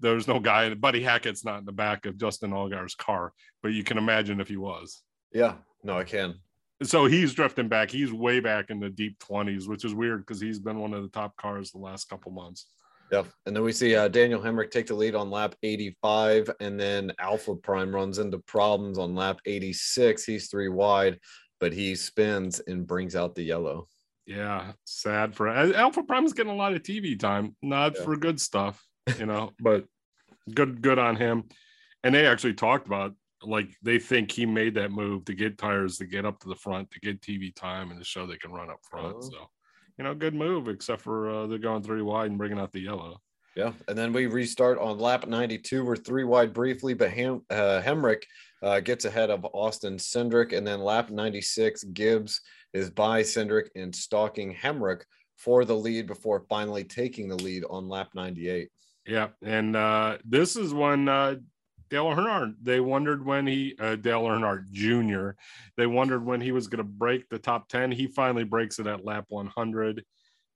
there's 0.00 0.28
no 0.28 0.38
guy, 0.38 0.72
Buddy 0.74 1.02
Hackett's 1.02 1.44
not 1.44 1.58
in 1.58 1.64
the 1.64 1.72
back 1.72 2.06
of 2.06 2.16
Justin 2.16 2.52
Allgaier's 2.52 2.94
car, 2.94 3.32
but 3.62 3.72
you 3.72 3.82
can 3.82 3.98
imagine 3.98 4.40
if 4.40 4.48
he 4.48 4.56
was. 4.56 5.02
yeah. 5.32 5.54
No, 5.84 5.96
I 5.96 6.04
can. 6.04 6.34
So 6.82 7.06
he's 7.06 7.34
drifting 7.34 7.68
back. 7.68 7.90
He's 7.90 8.12
way 8.12 8.40
back 8.40 8.70
in 8.70 8.80
the 8.80 8.90
deep 8.90 9.18
20s, 9.20 9.68
which 9.68 9.84
is 9.84 9.94
weird 9.94 10.24
because 10.26 10.40
he's 10.40 10.58
been 10.58 10.78
one 10.78 10.92
of 10.94 11.02
the 11.02 11.08
top 11.08 11.36
cars 11.36 11.70
the 11.70 11.78
last 11.78 12.08
couple 12.08 12.32
months. 12.32 12.66
Yep. 13.10 13.26
And 13.46 13.56
then 13.56 13.62
we 13.62 13.72
see 13.72 13.94
uh, 13.96 14.08
Daniel 14.08 14.40
Hemric 14.40 14.70
take 14.70 14.86
the 14.86 14.94
lead 14.94 15.14
on 15.14 15.30
lap 15.30 15.54
85, 15.62 16.50
and 16.60 16.78
then 16.78 17.12
Alpha 17.18 17.54
Prime 17.54 17.94
runs 17.94 18.18
into 18.18 18.38
problems 18.38 18.98
on 18.98 19.14
lap 19.14 19.40
86. 19.46 20.24
He's 20.24 20.48
three 20.50 20.68
wide, 20.68 21.18
but 21.60 21.72
he 21.72 21.94
spins 21.94 22.60
and 22.66 22.86
brings 22.86 23.16
out 23.16 23.34
the 23.34 23.42
yellow. 23.42 23.88
Yeah, 24.26 24.72
sad 24.84 25.34
for 25.34 25.48
Alpha 25.48 26.02
Prime's 26.02 26.34
getting 26.34 26.52
a 26.52 26.56
lot 26.56 26.74
of 26.74 26.82
TV 26.82 27.18
time, 27.18 27.56
not 27.62 27.96
Yeah. 27.96 28.04
for 28.04 28.16
good 28.16 28.38
stuff, 28.40 28.84
you 29.18 29.24
know, 29.24 29.52
but 29.60 29.86
good 30.52 30.82
good 30.82 30.98
on 30.98 31.16
him. 31.16 31.44
And 32.04 32.14
they 32.14 32.26
actually 32.26 32.54
talked 32.54 32.86
about 32.86 33.14
like 33.42 33.68
they 33.82 33.98
think 33.98 34.30
he 34.30 34.44
made 34.44 34.74
that 34.74 34.90
move 34.90 35.24
to 35.26 35.34
get 35.34 35.56
tires 35.56 35.96
to 35.98 36.06
get 36.06 36.26
up 36.26 36.40
to 36.40 36.48
the 36.48 36.56
front 36.56 36.90
to 36.90 37.00
get 37.00 37.20
TV 37.22 37.54
time 37.54 37.90
and 37.90 37.98
to 37.98 38.04
show 38.04 38.26
they 38.26 38.36
can 38.36 38.52
run 38.52 38.68
up 38.68 38.80
front. 38.90 39.16
Oh. 39.16 39.20
So, 39.22 39.50
you 39.98 40.04
know, 40.04 40.14
good 40.14 40.34
move, 40.34 40.68
except 40.68 41.02
for 41.02 41.28
uh, 41.28 41.46
they're 41.46 41.58
going 41.58 41.82
three 41.82 42.02
wide 42.02 42.30
and 42.30 42.38
bringing 42.38 42.58
out 42.58 42.72
the 42.72 42.80
yellow. 42.80 43.20
Yeah. 43.56 43.72
And 43.88 43.98
then 43.98 44.12
we 44.12 44.26
restart 44.26 44.78
on 44.78 44.98
lap 44.98 45.26
92. 45.26 45.84
We're 45.84 45.96
three 45.96 46.22
wide 46.22 46.52
briefly, 46.52 46.94
but 46.94 47.10
Hem- 47.10 47.42
uh, 47.50 47.82
Hemric 47.84 48.22
uh, 48.62 48.78
gets 48.78 49.04
ahead 49.04 49.30
of 49.30 49.44
Austin 49.52 49.96
Cindric. 49.96 50.56
And 50.56 50.64
then 50.64 50.80
lap 50.80 51.10
96, 51.10 51.82
Gibbs 51.84 52.40
is 52.72 52.90
by 52.90 53.22
Cindric 53.22 53.68
and 53.74 53.94
stalking 53.94 54.54
Hemric 54.54 55.02
for 55.36 55.64
the 55.64 55.74
lead 55.74 56.06
before 56.06 56.46
finally 56.48 56.84
taking 56.84 57.28
the 57.28 57.36
lead 57.36 57.64
on 57.68 57.88
lap 57.88 58.10
98. 58.14 58.68
Yeah, 59.06 59.28
and 59.42 59.74
uh, 59.74 60.18
this 60.24 60.54
is 60.54 60.74
when 60.74 61.08
uh, 61.08 61.36
Dale 61.90 62.06
Earnhardt. 62.06 62.54
They 62.62 62.80
wondered 62.80 63.24
when 63.24 63.46
he 63.46 63.74
uh, 63.78 63.96
Dale 63.96 64.24
Earnhardt 64.24 64.70
Jr. 64.70 65.30
They 65.76 65.86
wondered 65.86 66.24
when 66.24 66.40
he 66.40 66.52
was 66.52 66.66
going 66.66 66.78
to 66.78 66.84
break 66.84 67.28
the 67.28 67.38
top 67.38 67.68
ten. 67.68 67.90
He 67.90 68.06
finally 68.06 68.44
breaks 68.44 68.78
it 68.78 68.86
at 68.86 69.04
lap 69.04 69.26
100. 69.28 70.04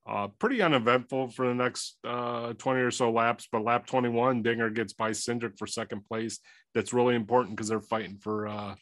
Uh, 0.04 0.26
pretty 0.38 0.60
uneventful 0.60 1.28
for 1.28 1.46
the 1.46 1.54
next 1.54 1.96
uh, 2.04 2.52
20 2.54 2.80
or 2.80 2.90
so 2.90 3.12
laps, 3.12 3.46
but 3.52 3.62
lap 3.62 3.86
21, 3.86 4.42
Dinger 4.42 4.68
gets 4.68 4.92
by 4.92 5.10
Cindric 5.10 5.56
for 5.56 5.66
second 5.68 6.04
place. 6.04 6.40
That's 6.74 6.92
really 6.92 7.14
important 7.14 7.54
because 7.54 7.68
they're 7.68 7.80
fighting 7.80 8.18
for 8.18 8.48
uh, 8.48 8.74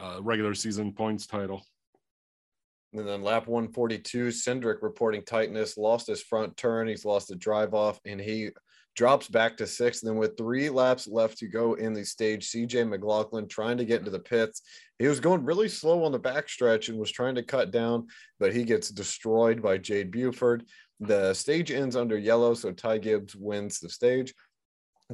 uh, 0.00 0.20
regular 0.22 0.54
season 0.54 0.92
points 0.92 1.26
title. 1.26 1.62
And 2.94 3.06
then 3.06 3.22
lap 3.22 3.46
142, 3.46 4.28
Cindric 4.28 4.76
reporting 4.80 5.22
tightness, 5.22 5.76
lost 5.76 6.06
his 6.06 6.22
front 6.22 6.56
turn. 6.56 6.88
He's 6.88 7.04
lost 7.04 7.28
the 7.28 7.36
drive 7.36 7.74
off, 7.74 8.00
and 8.06 8.18
he 8.18 8.48
drops 8.98 9.28
back 9.28 9.56
to 9.56 9.64
sixth. 9.64 10.02
And 10.02 10.10
then 10.10 10.18
with 10.18 10.36
three 10.36 10.68
laps 10.68 11.06
left 11.06 11.38
to 11.38 11.46
go 11.46 11.74
in 11.74 11.92
the 11.92 12.04
stage, 12.04 12.50
CJ 12.50 12.88
McLaughlin 12.88 13.46
trying 13.46 13.76
to 13.76 13.84
get 13.84 14.00
into 14.00 14.10
the 14.10 14.18
pits. 14.18 14.62
He 14.98 15.06
was 15.06 15.20
going 15.20 15.44
really 15.44 15.68
slow 15.68 16.02
on 16.02 16.10
the 16.10 16.18
backstretch 16.18 16.88
and 16.88 16.98
was 16.98 17.12
trying 17.12 17.36
to 17.36 17.44
cut 17.44 17.70
down, 17.70 18.08
but 18.40 18.52
he 18.52 18.64
gets 18.64 18.90
destroyed 18.90 19.62
by 19.62 19.78
Jade 19.78 20.10
Buford. 20.10 20.64
The 20.98 21.32
stage 21.32 21.70
ends 21.70 21.94
under 21.94 22.18
yellow, 22.18 22.54
so 22.54 22.72
Ty 22.72 22.98
Gibbs 22.98 23.36
wins 23.36 23.78
the 23.78 23.88
stage, 23.88 24.34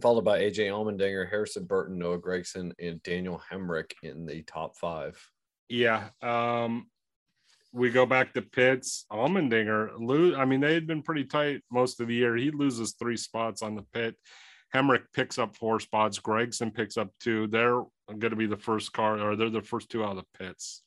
followed 0.00 0.24
by 0.24 0.40
AJ 0.40 0.70
Allmendinger, 0.70 1.28
Harrison 1.28 1.66
Burton, 1.66 1.98
Noah 1.98 2.18
Gragson, 2.18 2.72
and 2.80 3.02
Daniel 3.02 3.42
Hemric 3.52 3.92
in 4.02 4.24
the 4.24 4.40
top 4.44 4.78
five. 4.78 5.22
Yeah. 5.68 6.08
Um, 6.22 6.86
we 7.74 7.90
go 7.90 8.06
back 8.06 8.32
to 8.32 8.42
pits. 8.42 9.04
Allmendinger 9.10 9.98
lose. 9.98 10.36
I 10.36 10.44
mean, 10.44 10.60
they 10.60 10.74
had 10.74 10.86
been 10.86 11.02
pretty 11.02 11.24
tight 11.24 11.62
most 11.72 12.00
of 12.00 12.06
the 12.06 12.14
year. 12.14 12.36
He 12.36 12.52
loses 12.52 12.92
three 12.92 13.16
spots 13.16 13.62
on 13.62 13.74
the 13.74 13.84
pit. 13.92 14.14
Hemric 14.72 15.02
picks 15.12 15.38
up 15.38 15.56
four 15.56 15.80
spots. 15.80 16.20
Gragson 16.20 16.72
picks 16.72 16.96
up 16.96 17.10
two. 17.18 17.48
They're 17.48 17.82
going 18.06 18.30
to 18.30 18.36
be 18.36 18.46
the 18.46 18.56
first 18.56 18.92
car, 18.92 19.18
or 19.18 19.34
they're 19.34 19.50
the 19.50 19.60
first 19.60 19.90
two 19.90 20.04
out 20.04 20.16
of 20.16 20.18
the 20.18 20.38
pits. 20.38 20.82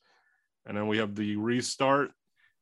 And 0.65 0.77
then 0.77 0.88
we 0.88 0.98
have 0.98 1.13
the 1.13 1.36
restart, 1.36 2.12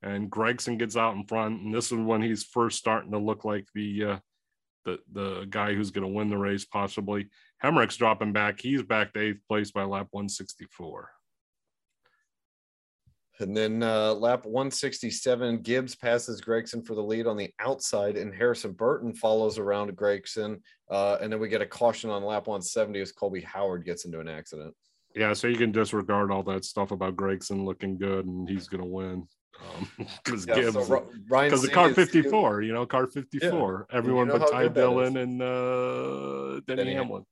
and 0.01 0.29
Gragson 0.29 0.79
gets 0.79 0.97
out 0.97 1.15
in 1.15 1.25
front. 1.25 1.61
And 1.61 1.73
this 1.73 1.91
is 1.91 1.99
when 1.99 2.21
he's 2.23 2.43
first 2.43 2.79
starting 2.79 3.11
to 3.11 3.19
look 3.19 3.45
like 3.45 3.67
the 3.75 4.03
uh, 4.03 4.19
the 4.85 4.99
the 5.11 5.45
guy 5.49 5.75
who's 5.75 5.91
going 5.91 6.07
to 6.07 6.13
win 6.13 6.29
the 6.29 6.37
race, 6.37 6.65
possibly. 6.65 7.29
Hemric's 7.63 7.97
dropping 7.97 8.33
back. 8.33 8.59
He's 8.59 8.81
back 8.81 9.13
to 9.13 9.19
eighth 9.19 9.41
place 9.47 9.71
by 9.71 9.83
lap 9.83 10.07
164. 10.11 11.09
And 13.39 13.55
then 13.55 13.83
uh, 13.83 14.13
lap 14.13 14.45
167, 14.45 15.61
Gibbs 15.61 15.95
passes 15.95 16.41
Gragson 16.41 16.85
for 16.85 16.95
the 16.95 17.03
lead 17.03 17.27
on 17.27 17.35
the 17.35 17.51
outside, 17.59 18.15
and 18.15 18.33
Harrison 18.33 18.71
Burton 18.71 19.13
follows 19.13 19.57
around 19.57 19.91
Gragson. 19.95 20.61
Uh, 20.89 21.17
and 21.21 21.31
then 21.31 21.39
we 21.39 21.49
get 21.49 21.61
a 21.61 21.65
caution 21.65 22.09
on 22.09 22.23
lap 22.23 22.47
170 22.47 22.99
as 23.01 23.11
Colby 23.11 23.41
Howard 23.41 23.85
gets 23.85 24.05
into 24.05 24.19
an 24.19 24.29
accident. 24.29 24.73
Yeah, 25.15 25.33
so 25.33 25.47
you 25.47 25.57
can 25.57 25.71
disregard 25.71 26.31
all 26.31 26.43
that 26.43 26.65
stuff 26.65 26.91
about 26.91 27.15
Gragson 27.15 27.65
looking 27.65 27.97
good 27.97 28.25
and 28.25 28.49
he's 28.49 28.67
going 28.67 28.83
to 28.83 28.89
win. 28.89 29.27
because 29.97 30.45
Yeah, 30.45 30.55
Gibbs 30.55 30.73
so 30.73 31.07
because 31.29 31.61
the 31.61 31.67
Sieg 31.67 31.73
car 31.73 31.89
is- 31.89 31.95
54, 31.95 32.61
you 32.61 32.73
know, 32.73 32.85
car 32.85 33.07
54. 33.07 33.87
Everyone 33.91 34.27
know 34.27 34.39
but 34.39 34.51
Ty 34.51 34.67
Dillon 34.69 35.17
and 35.17 35.41
uh, 35.41 36.59
Denny, 36.67 36.83
Denny 36.83 36.93
Hamlin. 36.93 37.25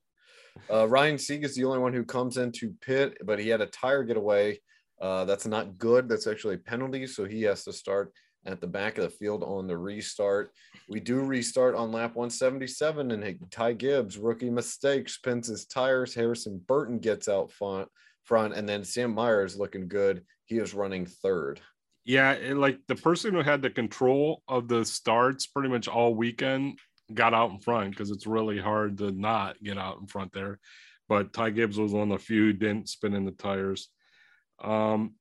Uh, 0.71 0.87
Ryan 0.87 1.17
Sieg 1.17 1.43
is 1.43 1.55
the 1.55 1.65
only 1.65 1.79
one 1.79 1.93
who 1.93 2.05
comes 2.05 2.37
into 2.37 2.73
pit, 2.81 3.17
but 3.25 3.39
he 3.39 3.49
had 3.49 3.61
a 3.61 3.65
tire 3.65 4.03
getaway. 4.03 4.59
Uh, 5.01 5.25
that's 5.25 5.45
not 5.45 5.77
good. 5.77 6.07
That's 6.07 6.27
actually 6.27 6.55
a 6.55 6.59
penalty. 6.59 7.07
So 7.07 7.25
he 7.25 7.43
has 7.43 7.63
to 7.65 7.73
start 7.73 8.13
at 8.45 8.61
the 8.61 8.67
back 8.67 8.97
of 8.97 9.03
the 9.03 9.09
field 9.09 9.43
on 9.43 9.67
the 9.67 9.77
restart. 9.77 10.51
We 10.89 10.99
do 10.99 11.21
restart 11.21 11.75
on 11.75 11.91
lap 11.91 12.15
177, 12.15 13.11
and 13.11 13.51
Ty 13.51 13.73
Gibbs, 13.73 14.17
rookie 14.17 14.49
mistake, 14.49 15.09
spins 15.09 15.47
his 15.47 15.65
tires. 15.65 16.13
Harrison 16.13 16.61
Burton 16.67 16.99
gets 16.99 17.27
out 17.27 17.51
front, 17.51 17.87
front, 18.23 18.53
and 18.53 18.67
then 18.67 18.83
Sam 18.83 19.15
Mayer 19.15 19.45
is 19.45 19.57
looking 19.57 19.87
good. 19.87 20.23
He 20.45 20.57
is 20.57 20.73
running 20.73 21.05
third. 21.05 21.61
Yeah, 22.05 22.37
like 22.55 22.79
the 22.87 22.95
person 22.95 23.33
who 23.33 23.41
had 23.41 23.61
the 23.61 23.69
control 23.69 24.43
of 24.49 24.67
the 24.67 24.83
starts 24.83 25.47
pretty 25.47 25.69
much 25.69 25.87
all 25.87 26.13
weekend 26.13 26.79
got 27.13 27.33
out 27.33 27.51
in 27.51 27.59
front 27.59 27.91
because 27.91 28.11
it's 28.11 28.27
really 28.27 28.59
hard 28.59 28.97
to 28.97 29.11
not 29.11 29.61
get 29.63 29.77
out 29.77 29.99
in 30.01 30.07
front 30.07 30.33
there. 30.33 30.59
But 31.07 31.31
Ty 31.31 31.51
Gibbs 31.51 31.79
was 31.79 31.93
one 31.93 32.11
of 32.11 32.19
the 32.19 32.25
few 32.25 32.51
didn't 32.51 32.89
spin 32.89 33.13
in 33.13 33.23
the 33.23 33.31
tires. 33.31 33.89
Um, 34.63 35.15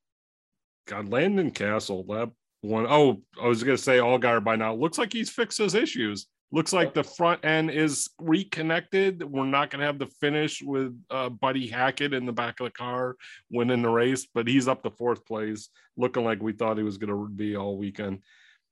God, 0.87 1.09
Landon 1.09 1.51
Cassill, 1.51 2.07
lap 2.07 2.29
one. 2.61 2.85
Oh, 2.87 3.21
I 3.41 3.47
was 3.47 3.63
gonna 3.63 3.77
say 3.77 3.97
Allgaier 3.97 4.43
by 4.43 4.55
now. 4.55 4.73
Looks 4.73 4.97
like 4.97 5.13
he's 5.13 5.29
fixed 5.29 5.57
his 5.57 5.75
issues. 5.75 6.27
Looks 6.51 6.71
like 6.71 6.93
the 6.93 7.03
front 7.03 7.43
end 7.43 7.71
is 7.71 8.09
reconnected. 8.19 9.23
We're 9.23 9.45
not 9.45 9.69
gonna 9.69 9.85
have 9.85 9.99
the 9.99 10.07
finish 10.21 10.61
with 10.61 10.95
uh, 11.09 11.29
Buddy 11.29 11.67
Hackett 11.67 12.13
in 12.13 12.25
the 12.25 12.31
back 12.31 12.59
of 12.59 12.65
the 12.65 12.71
car 12.71 13.15
winning 13.49 13.81
the 13.81 13.89
race, 13.89 14.27
but 14.33 14.47
he's 14.47 14.67
up 14.67 14.83
to 14.83 14.91
fourth 14.91 15.25
place, 15.25 15.69
looking 15.97 16.23
like 16.23 16.41
we 16.41 16.53
thought 16.53 16.77
he 16.77 16.83
was 16.83 16.97
gonna 16.97 17.27
be 17.27 17.55
all 17.55 17.77
weekend. 17.77 18.19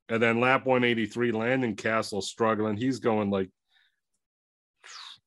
And 0.10 0.22
then 0.22 0.40
lap 0.40 0.66
183, 0.66 1.32
Landon 1.32 1.76
Cassill 1.76 2.22
struggling. 2.22 2.78
He's 2.78 3.00
going 3.00 3.30
like 3.30 3.50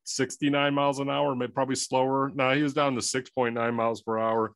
69 0.05 0.75
miles 0.75 1.01
an 1.01 1.11
hour, 1.11 1.35
maybe 1.35 1.53
probably 1.53 1.75
slower. 1.75 2.31
No, 2.35 2.55
he 2.55 2.63
was 2.63 2.75
down 2.75 2.95
to 2.95 3.01
6.9 3.01 3.75
miles 3.75 4.03
per 4.03 4.19
hour. 4.19 4.55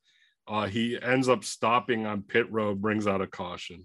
Uh, 0.49 0.67
he 0.67 0.99
ends 1.00 1.28
up 1.28 1.45
stopping 1.45 2.07
on 2.07 2.23
pit 2.23 2.50
road, 2.50 2.81
brings 2.81 3.07
out 3.07 3.21
a 3.21 3.26
caution. 3.26 3.85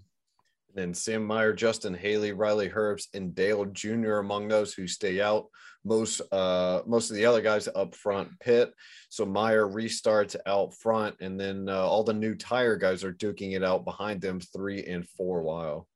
And 0.70 0.76
then 0.76 0.94
Sam 0.94 1.26
Mayer, 1.26 1.52
Justin 1.52 1.94
Haley, 1.94 2.32
Riley 2.32 2.70
Herbst, 2.70 3.08
and 3.14 3.34
Dale 3.34 3.66
Jr. 3.66 4.14
among 4.14 4.48
those 4.48 4.72
who 4.72 4.86
stay 4.86 5.20
out. 5.20 5.46
Most 5.86 6.22
uh 6.32 6.80
most 6.86 7.10
of 7.10 7.16
the 7.16 7.26
other 7.26 7.42
guys 7.42 7.68
up 7.74 7.94
front 7.94 8.30
pit. 8.40 8.72
So 9.10 9.26
Mayer 9.26 9.66
restarts 9.66 10.34
out 10.46 10.74
front, 10.74 11.16
and 11.20 11.38
then 11.38 11.68
uh, 11.68 11.86
all 11.86 12.02
the 12.02 12.14
new 12.14 12.34
tire 12.34 12.76
guys 12.76 13.04
are 13.04 13.12
duking 13.12 13.54
it 13.54 13.62
out 13.62 13.84
behind 13.84 14.22
them 14.22 14.40
three 14.40 14.82
and 14.86 15.06
four. 15.06 15.42
Wow. 15.42 15.86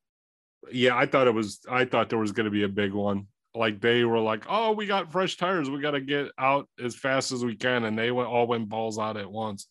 Yeah, 0.70 0.94
I 0.94 1.06
thought 1.06 1.26
it 1.26 1.34
was. 1.34 1.60
I 1.70 1.86
thought 1.86 2.10
there 2.10 2.18
was 2.18 2.32
going 2.32 2.44
to 2.44 2.50
be 2.50 2.64
a 2.64 2.68
big 2.68 2.92
one. 2.92 3.28
Like 3.54 3.80
they 3.80 4.04
were 4.04 4.18
like, 4.18 4.44
"Oh, 4.48 4.72
we 4.72 4.84
got 4.84 5.10
fresh 5.10 5.38
tires. 5.38 5.70
We 5.70 5.80
got 5.80 5.92
to 5.92 6.02
get 6.02 6.30
out 6.38 6.68
as 6.78 6.94
fast 6.94 7.32
as 7.32 7.42
we 7.42 7.56
can," 7.56 7.84
and 7.84 7.98
they 7.98 8.10
went 8.10 8.28
all 8.28 8.46
went 8.46 8.68
balls 8.68 8.98
out 8.98 9.16
at 9.16 9.30
once. 9.30 9.68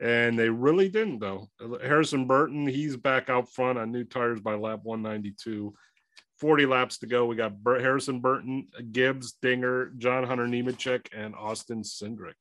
And 0.00 0.38
they 0.38 0.48
really 0.48 0.88
didn't, 0.88 1.18
though. 1.18 1.48
Harrison 1.82 2.26
Burton, 2.26 2.66
he's 2.66 2.96
back 2.96 3.28
out 3.28 3.52
front 3.52 3.78
on 3.78 3.90
new 3.90 4.04
tires 4.04 4.40
by 4.40 4.54
lap 4.54 4.80
192. 4.84 5.74
40 6.38 6.66
laps 6.66 6.98
to 6.98 7.06
go. 7.06 7.26
We 7.26 7.34
got 7.34 7.54
Harrison 7.66 8.20
Burton, 8.20 8.68
Gibbs, 8.92 9.34
Dinger, 9.42 9.92
John 9.98 10.22
Hunter 10.22 10.46
Nemechek, 10.46 11.08
and 11.12 11.34
Austin 11.34 11.82
Cindric. 11.82 12.34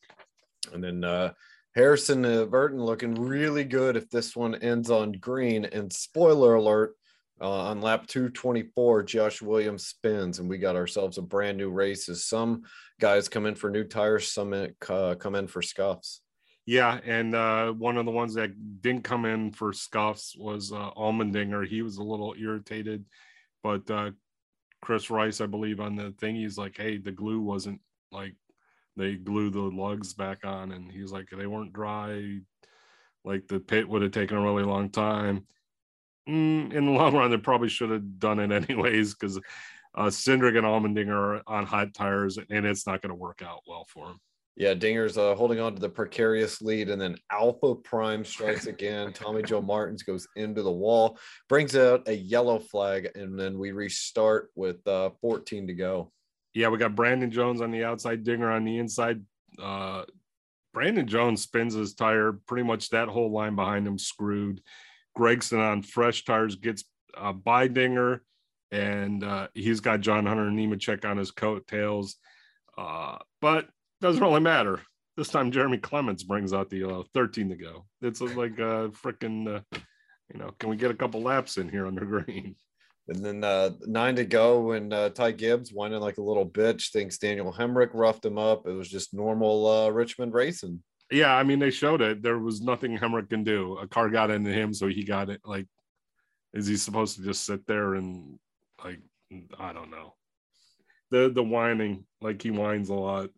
And 0.71 0.83
then 0.83 1.03
uh, 1.03 1.33
Harrison 1.73 2.23
uh, 2.23 2.45
Burton 2.45 2.79
looking 2.79 3.15
really 3.15 3.63
good 3.63 3.97
if 3.97 4.07
this 4.09 4.35
one 4.35 4.53
ends 4.55 4.91
on 4.91 5.13
green. 5.13 5.65
And 5.65 5.91
spoiler 5.91 6.53
alert, 6.55 6.93
uh, 7.39 7.69
on 7.69 7.81
lap 7.81 8.07
224, 8.07 9.03
Josh 9.03 9.41
Williams 9.41 9.85
spins, 9.85 10.39
and 10.39 10.49
we 10.49 10.57
got 10.57 10.75
ourselves 10.75 11.17
a 11.17 11.21
brand 11.21 11.57
new 11.57 11.69
race. 11.69 12.09
As 12.09 12.25
some 12.25 12.63
guys 12.99 13.29
come 13.29 13.45
in 13.45 13.55
for 13.55 13.69
new 13.69 13.83
tires, 13.83 14.31
some 14.31 14.53
uh, 14.53 15.15
come 15.15 15.35
in 15.35 15.47
for 15.47 15.61
scuffs. 15.61 16.21
Yeah, 16.67 16.99
and 17.05 17.33
uh, 17.33 17.71
one 17.71 17.95
of 17.95 18.03
the 18.03 18.11
ones 18.11 18.33
that 18.33 18.81
didn't 18.81 19.05
come 19.05 19.23
in 19.23 19.53
for 19.53 19.71
scuffs 19.71 20.35
was 20.37 20.73
uh, 20.73 20.91
Allmendinger. 20.97 21.65
He 21.65 21.81
was 21.81 21.95
a 21.95 22.03
little 22.03 22.35
irritated, 22.37 23.05
but 23.63 23.89
uh, 23.89 24.11
Chris 24.81 25.09
Rice, 25.09 25.39
I 25.39 25.45
believe, 25.45 25.79
on 25.79 25.95
the 25.95 26.13
thing, 26.19 26.35
he's 26.35 26.57
like, 26.57 26.75
"Hey, 26.75 26.97
the 26.97 27.13
glue 27.13 27.39
wasn't 27.41 27.79
like 28.11 28.35
they 28.97 29.15
glue 29.15 29.49
the 29.49 29.61
lugs 29.61 30.13
back 30.13 30.45
on," 30.45 30.73
and 30.73 30.91
he's 30.91 31.09
like, 31.13 31.29
"They 31.29 31.47
weren't 31.47 31.71
dry. 31.71 32.39
Like 33.23 33.47
the 33.47 33.61
pit 33.61 33.87
would 33.87 34.01
have 34.01 34.11
taken 34.11 34.35
a 34.37 34.41
really 34.41 34.63
long 34.63 34.89
time." 34.89 35.47
Mm, 36.27 36.73
in 36.73 36.85
the 36.85 36.91
long 36.99 37.15
run, 37.15 37.31
they 37.31 37.37
probably 37.37 37.69
should 37.69 37.91
have 37.91 38.19
done 38.19 38.39
it 38.39 38.51
anyways 38.69 39.15
because 39.15 39.37
uh, 39.95 40.07
Cindric 40.07 40.57
and 40.57 40.67
Allmendinger 40.67 41.11
are 41.11 41.43
on 41.47 41.65
hot 41.65 41.93
tires, 41.93 42.37
and 42.49 42.65
it's 42.65 42.85
not 42.85 43.01
going 43.01 43.11
to 43.11 43.15
work 43.15 43.41
out 43.41 43.61
well 43.67 43.85
for 43.89 44.07
them. 44.07 44.19
Yeah, 44.57 44.73
Dinger's 44.73 45.19
uh, 45.19 45.35
holding 45.35 45.59
on 45.59 45.75
to 45.75 45.79
the 45.79 45.87
precarious 45.87 46.63
lead, 46.63 46.89
and 46.89 46.99
then 46.99 47.15
Alpha 47.31 47.75
Prime 47.75 48.25
strikes 48.25 48.65
again. 48.65 49.13
Tommy 49.13 49.43
Joe 49.43 49.61
Martins 49.61 50.01
goes 50.01 50.27
into 50.35 50.63
the 50.63 50.71
wall, 50.71 51.19
brings 51.47 51.75
out 51.75 52.07
a 52.07 52.13
yellow 52.13 52.57
flag, 52.57 53.11
and 53.13 53.39
then 53.39 53.59
we 53.59 53.71
restart 53.71 54.49
with 54.55 54.85
uh, 54.87 55.11
14 55.21 55.67
to 55.67 55.73
go. 55.75 56.11
Yeah, 56.55 56.69
we 56.69 56.79
got 56.79 56.95
Brandon 56.95 57.29
Jones 57.29 57.61
on 57.61 57.69
the 57.69 57.83
outside, 57.83 58.23
Dinger 58.23 58.49
on 58.49 58.65
the 58.65 58.79
inside. 58.79 59.21
Uh, 59.61 60.05
Brandon 60.73 61.07
Jones 61.07 61.43
spins 61.43 61.75
his 61.75 61.93
tire, 61.93 62.33
pretty 62.47 62.63
much 62.63 62.89
that 62.89 63.09
whole 63.09 63.31
line 63.31 63.55
behind 63.55 63.85
him 63.85 63.99
screwed. 63.99 64.61
Gragson 65.15 65.59
on 65.59 65.83
fresh 65.83 66.25
tires 66.25 66.55
gets 66.55 66.83
uh, 67.15 67.31
by 67.31 67.67
Dinger, 67.67 68.23
and 68.71 69.23
uh, 69.23 69.49
he's 69.53 69.81
got 69.81 70.01
John 70.01 70.25
Hunter 70.25 70.47
and 70.47 70.57
Nemechek 70.57 71.05
on 71.05 71.17
his 71.17 71.29
coattails. 71.29 72.15
Uh, 72.75 73.17
but 73.39 73.67
doesn't 74.01 74.21
really 74.21 74.41
matter. 74.41 74.81
This 75.15 75.29
time, 75.29 75.51
Jeremy 75.51 75.77
Clements 75.77 76.23
brings 76.23 76.53
out 76.53 76.69
the 76.69 76.83
uh, 76.83 77.03
13 77.13 77.49
to 77.49 77.55
go. 77.55 77.85
It's 78.01 78.21
like 78.21 78.59
a 78.59 78.91
freaking, 79.03 79.57
uh, 79.57 79.79
you 80.31 80.39
know, 80.39 80.51
can 80.59 80.69
we 80.69 80.75
get 80.75 80.91
a 80.91 80.95
couple 80.95 81.21
laps 81.21 81.57
in 81.57 81.69
here 81.69 81.87
under 81.87 82.05
green? 82.05 82.55
And 83.09 83.23
then 83.23 83.43
uh, 83.43 83.71
nine 83.85 84.17
to 84.17 84.25
go, 84.25 84.73
and 84.73 84.93
uh, 84.93 85.09
Ty 85.09 85.31
Gibbs 85.31 85.71
whining 85.71 86.01
like 86.01 86.17
a 86.17 86.23
little 86.23 86.47
bitch. 86.47 86.91
Thinks 86.91 87.17
Daniel 87.17 87.53
Hemric 87.53 87.91
roughed 87.93 88.25
him 88.25 88.37
up. 88.37 88.67
It 88.67 88.73
was 88.73 88.89
just 88.89 89.13
normal 89.13 89.65
uh, 89.65 89.89
Richmond 89.89 90.33
racing. 90.33 90.83
Yeah, 91.09 91.33
I 91.33 91.43
mean, 91.43 91.59
they 91.59 91.71
showed 91.71 92.01
it. 92.01 92.21
There 92.21 92.37
was 92.37 92.61
nothing 92.61 92.97
Hemric 92.97 93.29
can 93.29 93.45
do. 93.45 93.77
A 93.77 93.87
car 93.87 94.09
got 94.09 94.29
into 94.29 94.51
him, 94.51 94.73
so 94.73 94.87
he 94.87 95.05
got 95.05 95.29
it. 95.29 95.39
Like, 95.45 95.67
is 96.53 96.67
he 96.67 96.75
supposed 96.75 97.15
to 97.15 97.23
just 97.23 97.45
sit 97.45 97.65
there 97.65 97.95
and 97.95 98.37
like, 98.83 98.99
I 99.57 99.71
don't 99.71 99.89
know. 99.89 100.15
The 101.09 101.29
the 101.29 101.43
whining, 101.43 102.05
like 102.21 102.41
he 102.41 102.51
whines 102.51 102.89
a 102.89 102.93
lot. 102.93 103.29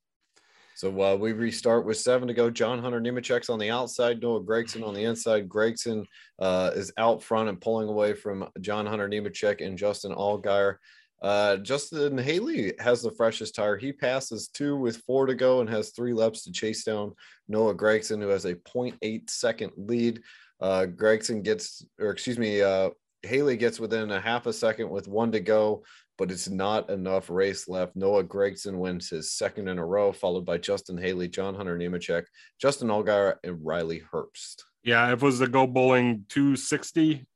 So 0.80 1.02
uh, 1.02 1.16
we 1.18 1.34
restart 1.34 1.86
with 1.86 1.98
seven 1.98 2.30
to 2.30 2.34
go. 2.34 2.50
John 2.50 2.80
Hunter 2.80 3.02
Nemechek's 3.02 3.50
on 3.50 3.60
the 3.60 3.70
outside. 3.70 4.22
Noah 4.22 4.42
Gragson 4.42 4.82
on 4.82 4.94
the 4.94 5.04
inside. 5.04 5.50
Gragson 5.50 6.06
uh, 6.40 6.72
is 6.74 6.94
out 6.98 7.22
front 7.22 7.50
and 7.50 7.60
pulling 7.60 7.90
away 7.90 8.14
from 8.14 8.48
John 8.62 8.86
Hunter 8.86 9.10
Nemechek 9.10 9.60
and 9.60 9.78
Justin 9.78 10.14
Allgaier. 10.14 10.78
Uh, 11.22 11.58
Justin 11.58 12.18
Haley 12.18 12.76
has 12.80 13.02
the 13.02 13.12
freshest 13.12 13.56
tire. 13.56 13.76
He 13.76 13.92
passes 13.92 14.48
two 14.48 14.78
with 14.78 15.02
four 15.06 15.26
to 15.26 15.36
go 15.36 15.60
and 15.60 15.70
has 15.70 15.90
three 15.90 16.14
laps 16.14 16.46
to 16.46 16.52
chase 16.54 16.86
down 16.86 17.14
Noah 17.50 17.76
Gragson, 17.76 18.22
who 18.22 18.30
has 18.30 18.46
a 18.46 18.56
0.8 18.56 19.30
second 19.30 19.74
lead. 19.76 20.22
Uh, 20.62 20.86
Gragson 20.86 21.44
gets, 21.44 21.86
or 22.00 22.12
excuse 22.12 22.40
me, 22.40 22.62
uh, 22.62 22.92
Haley 23.24 23.58
gets 23.58 23.80
within 23.80 24.12
a 24.12 24.20
half 24.20 24.46
a 24.46 24.54
second 24.54 24.90
with 24.90 25.08
one 25.08 25.32
to 25.34 25.40
go, 25.40 25.84
but 26.18 26.32
it's 26.32 26.50
not 26.50 26.90
enough 26.90 27.30
race 27.30 27.68
left. 27.68 27.96
Noah 27.96 28.24
Gragson 28.24 28.78
wins 28.78 29.10
his 29.10 29.32
second 29.32 29.68
in 29.68 29.78
a 29.78 29.86
row, 29.86 30.12
followed 30.12 30.46
by 30.46 30.58
Justin 30.58 30.98
Haley, 30.98 31.28
John 31.28 31.56
Hunter 31.56 31.78
Nemechek, 31.78 32.26
Justin 32.62 32.88
Allgaier, 32.88 33.36
and 33.44 33.64
Riley 33.66 34.02
Herbst. 34.14 34.64
Yeah, 34.84 35.12
it 35.12 35.22
was 35.22 35.40
the 35.40 35.48
Go 35.48 35.68
Bowling 35.68 36.26
260, 36.30 37.28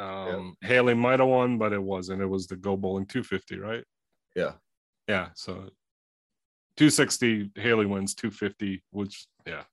um, 0.00 0.56
Haley 0.62 0.94
might 0.94 1.20
have 1.20 1.28
won, 1.28 1.58
but 1.58 1.72
it 1.72 1.82
wasn't. 1.82 2.22
It 2.22 2.26
was 2.26 2.46
the 2.46 2.56
Go 2.56 2.76
Bowling 2.76 3.06
250, 3.06 3.58
right? 3.58 3.84
Yeah. 4.34 4.52
Yeah. 5.08 5.28
So 5.34 5.52
260, 6.76 7.50
Haley 7.56 7.86
wins 7.86 8.14
250, 8.14 8.82
which, 8.90 9.26
yeah. 9.46 9.64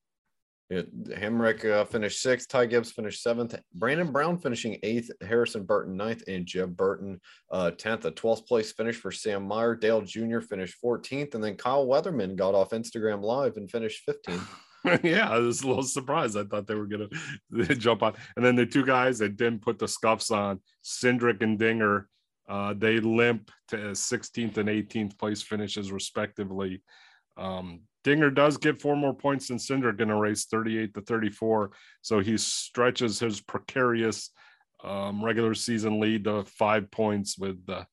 Yeah, 0.69 0.81
Hemric 1.07 1.63
uh, 1.63 1.85
finished 1.85 2.21
sixth. 2.21 2.49
Ty 2.49 2.65
Gibbs 2.65 2.91
finished 2.91 3.23
seventh. 3.23 3.55
Brandon 3.73 4.11
Brown 4.11 4.37
finishing 4.37 4.77
eighth. 4.83 5.09
Harrison 5.21 5.63
Burton 5.63 5.95
ninth, 5.95 6.23
and 6.27 6.45
Jeb 6.45 6.75
Burton 6.75 7.21
uh, 7.51 7.71
tenth. 7.71 8.03
A 8.03 8.11
twelfth 8.11 8.45
place 8.45 8.73
finish 8.73 8.97
for 8.97 9.11
Sam 9.11 9.47
Mayer. 9.47 9.75
Dale 9.75 10.01
Jr. 10.01 10.41
finished 10.41 10.75
fourteenth, 10.81 11.35
and 11.35 11.43
then 11.43 11.55
Kyle 11.55 11.87
Weatherman 11.87 12.35
got 12.35 12.53
off 12.53 12.71
Instagram 12.71 13.21
Live 13.21 13.55
and 13.55 13.71
finished 13.71 14.03
fifteenth. 14.03 14.45
yeah, 15.03 15.29
I 15.29 15.39
was 15.39 15.61
a 15.61 15.67
little 15.67 15.83
surprised. 15.83 16.37
I 16.37 16.43
thought 16.43 16.67
they 16.67 16.75
were 16.75 16.87
gonna 16.87 17.07
jump 17.75 18.03
on. 18.03 18.15
And 18.35 18.43
then 18.43 18.57
the 18.57 18.65
two 18.65 18.85
guys 18.85 19.19
that 19.19 19.37
didn't 19.37 19.61
put 19.61 19.79
the 19.79 19.87
scuffs 19.87 20.31
on, 20.31 20.59
Cindric 20.83 21.41
and 21.41 21.57
Dinger, 21.57 22.09
uh, 22.49 22.73
they 22.77 22.99
limp 22.99 23.51
to 23.69 23.77
16th 23.77 24.57
and 24.57 24.69
18th 24.69 25.17
place 25.17 25.41
finishes 25.41 25.91
respectively. 25.91 26.81
Um, 27.37 27.81
Dinger 28.07 28.29
does 28.29 28.55
get 28.55 28.79
four 28.79 28.95
more 28.95 29.13
points 29.13 29.49
than 29.49 29.57
Cindric 29.57 29.99
in 29.99 30.09
a 30.09 30.17
race, 30.17 30.45
38 30.45 30.93
to 30.93 31.01
34. 31.01 31.71
So 32.01 32.21
he 32.21 32.37
stretches 32.37 33.19
his 33.19 33.41
precarious 33.41 34.29
um, 34.81 35.21
regular 35.21 35.53
season 35.53 35.99
lead 35.99 36.23
to 36.23 36.45
five 36.45 36.89
points 36.89 37.37
with 37.37 37.61
uh, 37.67 37.83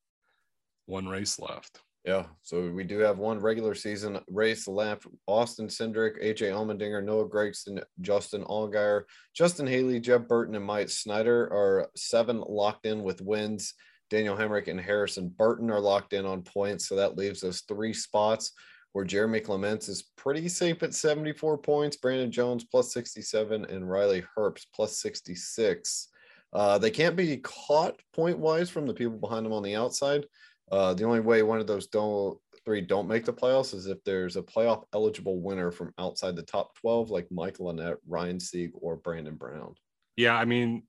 one 0.87 1.09
race 1.09 1.41
left. 1.41 1.81
Yeah, 2.05 2.27
so 2.43 2.71
we 2.71 2.85
do 2.85 3.01
have 3.01 3.19
one 3.19 3.41
regular 3.41 3.75
season 3.75 4.21
race 4.29 4.69
left. 4.69 5.09
Austin 5.27 5.67
Cindric, 5.67 6.23
AJ 6.23 6.53
Allmendinger, 6.53 7.03
Noah 7.03 7.29
Gragson, 7.29 7.83
Justin 8.01 8.45
Allgaier, 8.45 9.03
Justin 9.35 9.67
Haley, 9.67 9.99
Jeb 9.99 10.29
Burton, 10.29 10.55
and 10.55 10.65
Myatt 10.65 10.93
Snider 10.93 11.53
are 11.53 11.89
seven 11.97 12.41
locked 12.47 12.87
in 12.87 13.03
with 13.03 13.21
wins. 13.21 13.75
Daniel 14.11 14.37
Hemric 14.37 14.69
and 14.69 14.81
Harrison 14.81 15.29
Burton 15.29 15.73
are 15.73 15.81
locked 15.81 16.13
in 16.13 16.25
on 16.25 16.43
points. 16.43 16.87
So 16.87 16.95
that 16.95 17.17
leaves 17.17 17.43
us 17.43 17.63
three 17.63 17.93
spots 17.93 18.53
where 18.95 19.05
Jeremy 19.05 19.41
Clements 19.41 19.89
is 19.89 20.05
pretty 20.17 20.49
safe 20.49 20.83
at 20.85 20.95
74 20.95 21.59
points, 21.59 21.97
Brandon 21.97 22.31
Jones 22.31 22.65
plus 22.65 22.93
67, 22.95 23.65
and 23.65 23.91
Riley 23.91 24.25
Herbst 24.39 24.67
plus 24.73 24.99
66. 25.01 26.09
Uh, 26.53 26.79
they 26.79 26.93
can't 26.93 27.17
be 27.17 27.37
caught 27.39 28.01
point 28.15 28.39
wise 28.39 28.71
from 28.71 28.87
the 28.87 28.95
people 28.95 29.19
behind 29.19 29.45
them 29.45 29.53
on 29.53 29.65
the 29.65 29.75
outside. 29.75 30.25
Uh, 30.71 30.95
the 30.95 31.03
only 31.03 31.19
way 31.19 31.43
one 31.43 31.59
of 31.59 31.67
those 31.67 31.89
don't 31.89 32.39
three 32.65 32.81
don't 32.81 33.09
make 33.09 33.25
the 33.25 33.33
playoffs 33.33 33.75
is 33.75 33.87
if 33.87 34.03
there's 34.05 34.37
a 34.37 34.43
playoff 34.43 34.85
eligible 34.95 35.41
winner 35.41 35.73
from 35.73 35.93
outside 35.99 36.37
the 36.37 36.43
top 36.43 36.75
12, 36.77 37.11
like 37.11 37.27
Michael 37.33 37.73
Annett, 37.73 37.97
Ryan 38.07 38.39
Sieg, 38.39 38.71
or 38.75 38.95
Brandon 38.95 39.35
Brown. 39.35 39.75
Yeah, 40.17 40.37
I 40.37 40.45
mean, 40.45 40.85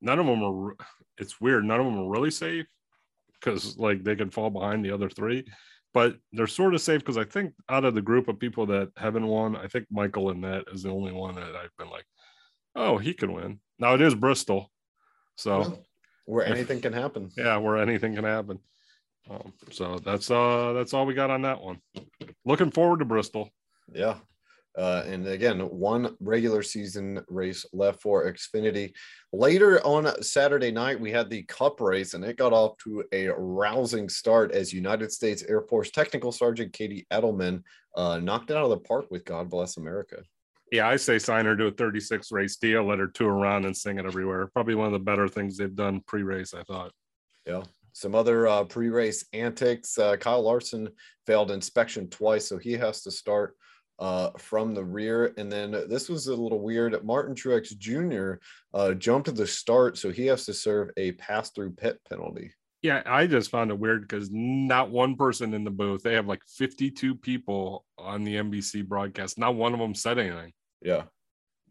none 0.00 0.20
of 0.20 0.26
them 0.26 0.44
are. 0.44 0.76
It's 1.18 1.40
weird. 1.40 1.64
None 1.64 1.80
of 1.80 1.86
them 1.86 1.98
are 1.98 2.08
really 2.08 2.30
safe 2.30 2.66
because 3.34 3.76
like 3.76 4.04
they 4.04 4.14
could 4.14 4.32
fall 4.32 4.48
behind 4.48 4.84
the 4.84 4.92
other 4.92 5.10
three, 5.10 5.44
but 5.92 6.16
they're 6.32 6.46
sort 6.46 6.74
of 6.74 6.80
safe 6.80 7.00
because 7.00 7.18
I 7.18 7.24
think 7.24 7.52
out 7.68 7.84
of 7.84 7.94
the 7.94 8.02
group 8.02 8.28
of 8.28 8.38
people 8.38 8.66
that 8.66 8.90
haven't 8.96 9.26
won, 9.26 9.56
I 9.56 9.66
think 9.66 9.86
Michael 9.90 10.32
Annett 10.32 10.72
is 10.72 10.82
the 10.82 10.90
only 10.90 11.12
one 11.12 11.34
that 11.34 11.56
I've 11.56 11.76
been 11.78 11.90
like, 11.90 12.06
oh, 12.76 12.98
he 12.98 13.12
can 13.14 13.32
win. 13.32 13.60
Now 13.78 13.94
it 13.94 14.00
is 14.00 14.14
Bristol, 14.14 14.70
so. 15.36 15.60
Well, 15.60 15.86
where 16.26 16.46
anything 16.46 16.80
can 16.80 16.92
happen. 16.92 17.30
Yeah, 17.36 17.56
where 17.56 17.76
anything 17.76 18.14
can 18.14 18.24
happen. 18.24 18.60
Um, 19.28 19.52
so 19.70 19.98
that's 19.98 20.30
uh 20.30 20.72
that's 20.74 20.94
all 20.94 21.06
we 21.06 21.14
got 21.14 21.30
on 21.30 21.42
that 21.42 21.60
one. 21.60 21.80
Looking 22.44 22.70
forward 22.70 23.00
to 23.00 23.04
Bristol. 23.04 23.50
Yeah. 23.92 24.16
Uh, 24.78 25.02
and 25.06 25.26
again, 25.26 25.60
one 25.60 26.16
regular 26.20 26.62
season 26.62 27.20
race 27.28 27.66
left 27.72 28.00
for 28.00 28.32
Xfinity. 28.32 28.92
Later 29.32 29.84
on 29.84 30.22
Saturday 30.22 30.70
night, 30.70 31.00
we 31.00 31.10
had 31.10 31.28
the 31.28 31.42
Cup 31.44 31.80
race, 31.80 32.14
and 32.14 32.24
it 32.24 32.36
got 32.36 32.52
off 32.52 32.76
to 32.84 33.04
a 33.12 33.28
rousing 33.28 34.08
start 34.08 34.52
as 34.52 34.72
United 34.72 35.10
States 35.10 35.42
Air 35.48 35.62
Force 35.62 35.90
Technical 35.90 36.30
Sergeant 36.30 36.72
Katie 36.72 37.06
Edelman 37.12 37.62
uh, 37.96 38.18
knocked 38.18 38.50
it 38.50 38.56
out 38.56 38.64
of 38.64 38.70
the 38.70 38.78
park 38.78 39.06
with 39.10 39.24
God 39.24 39.50
Bless 39.50 39.76
America. 39.76 40.22
Yeah, 40.70 40.88
I 40.88 40.96
say 40.96 41.18
sign 41.18 41.46
her 41.46 41.56
to 41.56 41.66
a 41.66 41.72
36 41.72 42.30
race 42.30 42.56
deal, 42.56 42.84
let 42.84 43.00
her 43.00 43.08
tour 43.08 43.32
around 43.32 43.64
and 43.64 43.76
sing 43.76 43.98
it 43.98 44.06
everywhere. 44.06 44.46
Probably 44.46 44.76
one 44.76 44.86
of 44.86 44.92
the 44.92 45.00
better 45.00 45.26
things 45.26 45.56
they've 45.56 45.74
done 45.74 46.00
pre 46.06 46.22
race, 46.22 46.54
I 46.54 46.62
thought. 46.62 46.92
Yeah. 47.44 47.62
Some 47.92 48.14
other 48.14 48.46
uh, 48.46 48.64
pre 48.64 48.88
race 48.88 49.24
antics. 49.32 49.98
Uh, 49.98 50.16
Kyle 50.16 50.42
Larson 50.42 50.88
failed 51.26 51.50
inspection 51.50 52.08
twice, 52.08 52.46
so 52.46 52.56
he 52.56 52.74
has 52.74 53.02
to 53.02 53.10
start 53.10 53.56
uh, 54.00 54.30
from 54.38 54.74
the 54.74 54.84
rear. 54.84 55.34
And 55.36 55.52
then 55.52 55.70
this 55.88 56.08
was 56.08 56.26
a 56.26 56.34
little 56.34 56.60
weird. 56.60 57.04
Martin 57.04 57.34
Truex 57.34 57.76
Jr. 57.76 58.42
Uh, 58.72 58.94
jumped 58.94 59.26
to 59.26 59.32
the 59.32 59.46
start, 59.46 59.98
so 59.98 60.10
he 60.10 60.26
has 60.26 60.46
to 60.46 60.54
serve 60.54 60.90
a 60.96 61.12
pass 61.12 61.50
through 61.50 61.72
pit 61.72 62.00
penalty. 62.08 62.52
Yeah, 62.82 63.02
I 63.04 63.26
just 63.26 63.50
found 63.50 63.70
it 63.70 63.78
weird 63.78 64.02
because 64.02 64.30
not 64.32 64.90
one 64.90 65.14
person 65.14 65.52
in 65.52 65.64
the 65.64 65.70
booth. 65.70 66.02
They 66.02 66.14
have 66.14 66.26
like 66.26 66.40
52 66.48 67.14
people 67.16 67.84
on 67.98 68.24
the 68.24 68.36
NBC 68.36 68.86
broadcast. 68.86 69.38
Not 69.38 69.54
one 69.54 69.74
of 69.74 69.80
them 69.80 69.94
said 69.94 70.18
anything. 70.18 70.52
Yeah. 70.80 71.02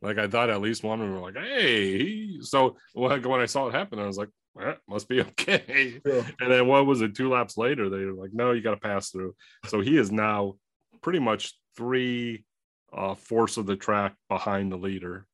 Like 0.03 0.19
I 0.19 0.27
thought 0.27 0.51
at 0.51 0.61
least 0.61 0.83
one 0.83 1.01
of 1.01 1.07
them 1.07 1.15
were 1.15 1.31
like, 1.31 1.43
hey. 1.43 2.39
So 2.41 2.77
like 2.93 3.25
when 3.25 3.41
I 3.41 3.47
saw 3.47 3.67
it 3.67 3.73
happen, 3.73 3.97
I 3.97 4.05
was 4.05 4.17
like, 4.17 4.29
well, 4.53 4.75
must 4.87 5.09
be 5.09 5.21
okay. 5.21 5.99
Yeah. 6.05 6.27
And 6.39 6.51
then 6.51 6.67
what 6.67 6.85
was 6.85 7.01
it? 7.01 7.15
Two 7.15 7.29
laps 7.29 7.57
later, 7.57 7.89
they 7.89 8.05
were 8.05 8.13
like, 8.13 8.31
no, 8.31 8.51
you 8.51 8.61
got 8.61 8.75
to 8.75 8.77
pass 8.77 9.09
through. 9.09 9.33
So 9.65 9.81
he 9.81 9.97
is 9.97 10.11
now 10.11 10.57
pretty 11.01 11.19
much 11.19 11.53
three 11.75 12.43
uh 12.91 13.13
fourths 13.15 13.57
of 13.57 13.65
the 13.65 13.75
track 13.75 14.15
behind 14.29 14.71
the 14.71 14.77
leader. 14.77 15.25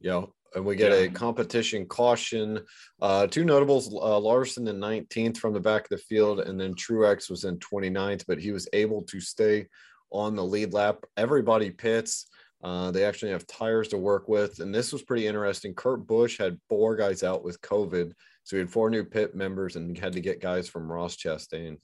Yeah. 0.00 0.24
And 0.54 0.64
we 0.64 0.74
get 0.76 0.90
Yeah. 0.92 0.98
a 0.98 1.08
competition 1.10 1.86
caution. 1.86 2.60
Uh, 3.00 3.26
two 3.26 3.44
notables, 3.44 3.92
uh, 3.92 4.18
Larson 4.18 4.66
in 4.66 4.80
19th 4.80 5.38
from 5.38 5.52
the 5.52 5.60
back 5.60 5.82
of 5.84 5.88
the 5.90 5.98
field, 5.98 6.40
and 6.40 6.58
then 6.60 6.74
Truex 6.74 7.30
was 7.30 7.44
in 7.44 7.58
29th, 7.58 8.24
but 8.26 8.38
he 8.40 8.50
was 8.50 8.68
able 8.72 9.02
to 9.02 9.20
stay 9.20 9.68
on 10.10 10.34
the 10.34 10.44
lead 10.44 10.72
lap. 10.72 11.04
Everybody 11.16 11.70
pits. 11.70 12.26
Uh, 12.62 12.90
they 12.90 13.04
actually 13.04 13.30
have 13.30 13.46
tires 13.46 13.88
to 13.88 13.96
work 13.98 14.28
with. 14.28 14.58
And 14.60 14.74
this 14.74 14.92
was 14.92 15.02
pretty 15.02 15.26
interesting. 15.26 15.72
Kurt 15.74 16.06
Busch 16.06 16.36
had 16.36 16.58
four 16.68 16.96
guys 16.96 17.22
out 17.22 17.42
with 17.44 17.60
COVID. 17.62 18.12
So 18.42 18.56
he 18.56 18.58
had 18.60 18.70
four 18.70 18.90
new 18.90 19.04
pit 19.04 19.34
members 19.34 19.76
and 19.76 19.96
had 19.96 20.12
to 20.14 20.20
get 20.20 20.40
guys 20.40 20.68
from 20.68 20.90
Ross 20.90 21.16
Chastain. 21.16 21.78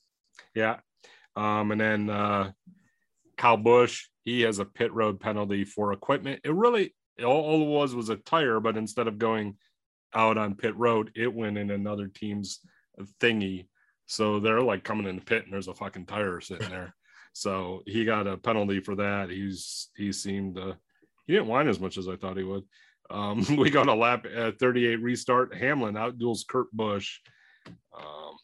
Yeah. 0.54 0.80
Um, 1.36 1.70
and 1.70 1.80
then 1.80 2.10
uh 2.10 2.52
Kyle 3.36 3.56
Busch, 3.56 4.06
he 4.24 4.42
has 4.42 4.58
a 4.58 4.64
pit 4.64 4.92
road 4.92 5.20
penalty 5.20 5.64
for 5.64 5.92
equipment. 5.92 6.40
It 6.44 6.54
really 6.54 6.94
all, 7.24 7.42
all 7.42 7.62
it 7.62 7.68
was 7.68 7.94
was 7.94 8.08
a 8.08 8.16
tire, 8.16 8.60
but 8.60 8.76
instead 8.76 9.08
of 9.08 9.18
going 9.18 9.56
out 10.14 10.38
on 10.38 10.54
pit 10.54 10.76
road, 10.76 11.12
it 11.14 11.32
went 11.32 11.58
in 11.58 11.70
another 11.70 12.08
team's 12.08 12.60
thingy. 13.20 13.66
So 14.06 14.40
they're 14.40 14.62
like 14.62 14.84
coming 14.84 15.06
in 15.06 15.16
the 15.16 15.22
pit 15.22 15.44
and 15.44 15.52
there's 15.52 15.68
a 15.68 15.74
fucking 15.74 16.06
tire 16.06 16.40
sitting 16.40 16.70
there. 16.70 16.94
So 17.32 17.82
he 17.84 18.06
got 18.06 18.26
a 18.26 18.38
penalty 18.38 18.80
for 18.80 18.94
that. 18.94 19.28
He's 19.28 19.90
he 19.94 20.10
seemed 20.10 20.56
uh, 20.56 20.72
he 21.26 21.34
didn't 21.34 21.48
whine 21.48 21.68
as 21.68 21.78
much 21.78 21.98
as 21.98 22.08
I 22.08 22.16
thought 22.16 22.38
he 22.38 22.42
would. 22.42 22.62
Um, 23.10 23.44
we 23.58 23.68
got 23.68 23.88
a 23.88 23.94
lap 23.94 24.24
at 24.24 24.58
38 24.58 25.02
restart. 25.02 25.54
Hamlin 25.54 25.96
outduels 25.96 26.46
Kurt 26.48 26.72
Busch. 26.72 27.18
Um, 27.94 28.36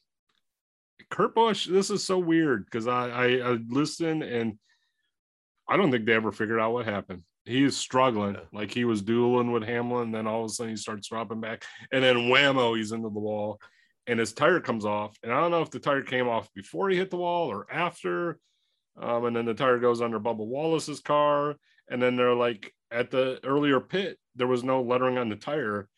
Kurt 1.08 1.34
Busch, 1.34 1.66
this 1.66 1.88
is 1.88 2.04
so 2.04 2.18
weird 2.18 2.66
because 2.66 2.86
I, 2.86 3.08
I 3.08 3.26
I 3.52 3.58
listen 3.70 4.22
and 4.22 4.58
I 5.72 5.76
don't 5.78 5.90
think 5.90 6.04
they 6.04 6.12
ever 6.12 6.32
figured 6.32 6.60
out 6.60 6.74
what 6.74 6.84
happened. 6.84 7.22
He 7.46 7.64
is 7.64 7.78
struggling, 7.78 8.34
Yeah. 8.34 8.42
like 8.52 8.70
he 8.70 8.84
was 8.84 9.00
dueling 9.00 9.52
with 9.52 9.62
Hamlin. 9.62 10.12
Then 10.12 10.26
all 10.26 10.44
of 10.44 10.50
a 10.50 10.52
sudden 10.52 10.72
he 10.72 10.76
starts 10.76 11.08
dropping 11.08 11.40
back, 11.40 11.64
and 11.90 12.04
then 12.04 12.28
whammo, 12.28 12.76
he's 12.76 12.92
into 12.92 13.08
the 13.08 13.18
wall, 13.18 13.58
and 14.06 14.20
his 14.20 14.34
tire 14.34 14.60
comes 14.60 14.84
off. 14.84 15.16
And 15.22 15.32
I 15.32 15.40
don't 15.40 15.50
know 15.50 15.62
if 15.62 15.70
the 15.70 15.78
tire 15.78 16.02
came 16.02 16.28
off 16.28 16.52
before 16.52 16.90
he 16.90 16.98
hit 16.98 17.08
the 17.08 17.16
wall 17.16 17.48
or 17.50 17.66
after. 17.72 18.38
Um, 18.98 19.24
and 19.24 19.34
then 19.34 19.46
the 19.46 19.54
tire 19.54 19.78
goes 19.78 20.02
under 20.02 20.20
Bubba 20.20 20.46
Wallace's 20.46 21.00
car, 21.00 21.56
and 21.88 22.02
then 22.02 22.16
they're 22.16 22.34
like 22.34 22.70
at 22.90 23.10
the 23.10 23.40
earlier 23.42 23.80
pit, 23.80 24.18
there 24.36 24.46
was 24.46 24.62
no 24.62 24.82
lettering 24.82 25.16
on 25.16 25.30
the 25.30 25.36
tire, 25.36 25.88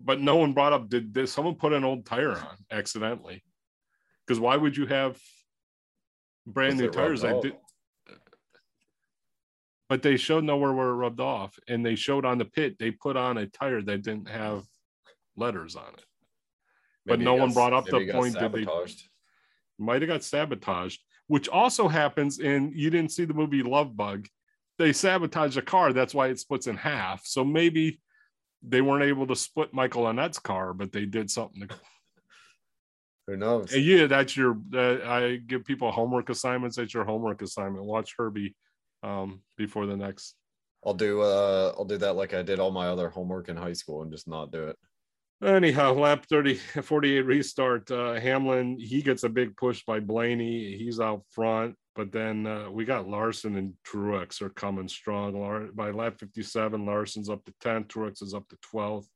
but 0.00 0.22
no 0.22 0.36
one 0.36 0.54
brought 0.54 0.72
up 0.72 0.88
did, 0.88 1.12
did 1.12 1.28
someone 1.28 1.56
put 1.56 1.74
an 1.74 1.84
old 1.84 2.06
tire 2.06 2.32
on 2.32 2.56
accidentally? 2.70 3.44
Because 4.26 4.40
why 4.40 4.56
would 4.56 4.74
you 4.74 4.86
have 4.86 5.20
brand 6.46 6.76
Was 6.76 6.80
new 6.80 6.90
tires? 6.90 7.24
I 7.24 7.38
did, 7.38 7.56
but 9.88 10.02
they 10.02 10.16
showed 10.16 10.44
nowhere 10.44 10.72
where 10.72 10.88
it 10.88 10.94
rubbed 10.94 11.20
off, 11.20 11.58
and 11.68 11.84
they 11.84 11.94
showed 11.94 12.24
on 12.24 12.38
the 12.38 12.44
pit 12.44 12.76
they 12.78 12.90
put 12.90 13.16
on 13.16 13.38
a 13.38 13.46
tire 13.46 13.82
that 13.82 14.02
didn't 14.02 14.28
have 14.28 14.64
letters 15.36 15.76
on 15.76 15.94
it. 15.94 16.04
But 17.06 17.20
no 17.24 17.34
one 17.34 17.48
brought 17.54 17.72
up 17.72 17.84
the 17.86 17.98
point 18.12 18.34
that 18.34 18.52
they- 18.52 18.64
Might 19.78 20.02
have 20.02 20.08
got 20.08 20.24
sabotaged, 20.24 21.00
which 21.28 21.48
also 21.48 21.88
happens 21.88 22.40
in 22.40 22.72
you 22.74 22.90
didn't 22.90 23.12
see 23.12 23.24
the 23.24 23.32
movie 23.34 23.62
Love 23.62 23.96
Bug. 23.96 24.26
They 24.76 24.92
sabotage 24.92 25.56
a 25.56 25.62
car, 25.62 25.92
that's 25.92 26.14
why 26.14 26.28
it 26.28 26.38
splits 26.38 26.66
in 26.66 26.76
half. 26.76 27.24
So 27.24 27.44
maybe 27.44 28.00
they 28.62 28.80
weren't 28.80 29.04
able 29.04 29.26
to 29.28 29.36
split 29.36 29.72
Michael 29.72 30.08
Annett's 30.08 30.38
car, 30.38 30.74
but 30.74 30.92
they 30.92 31.06
did 31.06 31.30
something. 31.30 31.66
To, 31.68 31.74
Who 33.28 33.36
knows? 33.36 33.72
And 33.72 33.84
yeah, 33.84 34.06
that's 34.06 34.36
your. 34.36 34.58
Uh, 34.74 34.98
I 35.08 35.36
give 35.36 35.64
people 35.64 35.90
homework 35.92 36.28
assignments. 36.30 36.76
That's 36.76 36.92
your 36.94 37.04
homework 37.04 37.40
assignment. 37.42 37.84
Watch 37.84 38.14
Herbie 38.18 38.56
um, 39.02 39.42
before 39.56 39.86
the 39.86 39.96
next 39.96 40.34
I'll 40.84 40.94
do 40.94 41.22
uh 41.22 41.72
I'll 41.76 41.84
do 41.84 41.98
that 41.98 42.16
like 42.16 42.34
I 42.34 42.42
did 42.42 42.60
all 42.60 42.70
my 42.70 42.88
other 42.88 43.08
homework 43.08 43.48
in 43.48 43.56
high 43.56 43.72
school 43.72 44.02
and 44.02 44.12
just 44.12 44.28
not 44.28 44.52
do 44.52 44.68
it. 44.68 44.76
Anyhow, 45.42 45.92
lap 45.92 46.26
30, 46.28 46.54
48 46.82 47.20
restart. 47.22 47.90
Uh, 47.90 48.14
Hamlin, 48.14 48.76
he 48.78 49.02
gets 49.02 49.22
a 49.22 49.28
big 49.28 49.56
push 49.56 49.84
by 49.84 50.00
Blaney. 50.00 50.76
He's 50.76 50.98
out 50.98 51.22
front, 51.30 51.76
but 51.94 52.10
then 52.10 52.46
uh, 52.46 52.70
we 52.70 52.84
got 52.84 53.08
Larson 53.08 53.56
and 53.56 53.74
Truex 53.86 54.42
are 54.42 54.50
coming 54.50 54.88
strong. 54.88 55.40
Lar- 55.40 55.72
by 55.72 55.90
lap 55.90 56.18
57, 56.18 56.84
Larson's 56.84 57.30
up 57.30 57.44
to 57.44 57.54
10th, 57.62 57.86
Truex 57.86 58.20
is 58.22 58.34
up 58.34 58.48
to 58.48 58.56
12th. 58.74 59.06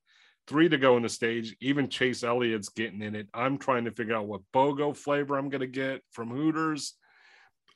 Three 0.47 0.69
to 0.69 0.79
go 0.79 0.97
in 0.97 1.03
the 1.03 1.09
stage. 1.09 1.57
Even 1.61 1.89
Chase 1.89 2.23
Elliott's 2.23 2.69
getting 2.69 3.03
in 3.03 3.17
it. 3.17 3.29
I'm 3.35 3.59
trying 3.59 3.85
to 3.87 3.93
figure 3.93 4.15
out 4.15 4.27
what 4.27 4.43
BOGO 4.53 4.97
flavor 4.97 5.37
I'm 5.37 5.49
going 5.49 5.61
to 5.61 5.67
get 5.67 6.03
from 6.13 6.31
Hooters. 6.31 6.95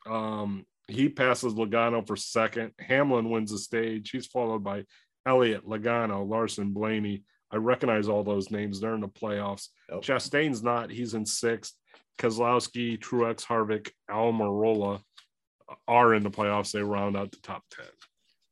Um, 0.09 0.67
he 0.89 1.09
passes 1.09 1.55
Logano 1.55 2.07
for 2.07 2.17
second. 2.17 2.73
Hamlin 2.79 3.31
wins 3.31 3.51
the 3.51 3.59
stage. 3.59 4.11
He's 4.11 4.27
followed 4.27 4.63
by 4.63 4.85
Elliott, 5.27 5.67
Logano, 5.67 6.29
Larson, 6.29 6.73
Blaney. 6.73 7.25
I 7.51 7.57
recognize 7.57 8.09
all 8.09 8.25
those 8.25 8.51
names. 8.51 8.81
They're 8.81 8.95
in 8.95 9.01
the 9.01 9.09
playoffs. 9.09 9.69
Yep. 9.91 10.03
Chastain's 10.03 10.63
not. 10.63 10.91
He's 10.91 11.15
in 11.15 11.27
sixth. 11.27 11.75
Keselowski, 12.19 12.99
Truex, 12.99 13.45
Harvick, 13.45 13.91
Almirola 14.11 15.01
are 15.87 16.15
in 16.15 16.23
the 16.23 16.31
playoffs. 16.31 16.73
They 16.73 16.83
round 16.83 17.17
out 17.17 17.31
the 17.31 17.39
top 17.43 17.63
10. 17.73 17.85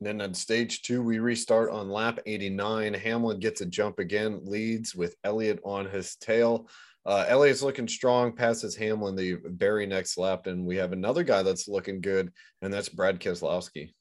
then 0.00 0.20
on 0.20 0.34
stage 0.34 0.82
two, 0.82 1.02
we 1.02 1.18
restart 1.18 1.70
on 1.70 1.88
lap 1.88 2.18
89. 2.26 2.94
Hamlin 2.94 3.38
gets 3.38 3.60
a 3.60 3.66
jump 3.66 3.98
again, 3.98 4.40
leads 4.44 4.94
with 4.94 5.16
Elliott 5.24 5.60
on 5.64 5.86
his 5.86 6.16
tail. 6.16 6.68
Uh, 7.06 7.24
Elliott's 7.28 7.62
looking 7.62 7.86
strong, 7.86 8.32
passes 8.32 8.74
Hamlin 8.76 9.14
the 9.14 9.38
very 9.44 9.84
next 9.86 10.16
lap, 10.16 10.46
and 10.46 10.64
we 10.64 10.76
have 10.76 10.92
another 10.92 11.22
guy 11.22 11.42
that's 11.42 11.68
looking 11.68 12.00
good, 12.00 12.32
and 12.62 12.72
that's 12.72 12.88
Brad 12.88 13.20
Keselowski. 13.20 13.92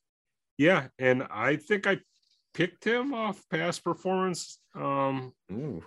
Yeah, 0.58 0.88
and 1.00 1.24
I 1.30 1.58
think 1.58 1.86
I 1.86 2.00
picked 2.54 2.84
him 2.84 3.14
off 3.14 3.44
past 3.50 3.84
performance. 3.84 4.60
Um, 4.76 5.34
Ooh. 5.52 5.84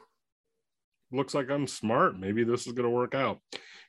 looks 1.11 1.35
like 1.35 1.51
I'm 1.51 1.67
smart. 1.67 2.19
Maybe 2.19 2.45
this 2.45 2.67
is 2.67 2.73
going 2.73 2.89
to 2.89 2.91
work 2.91 3.15
out. 3.15 3.39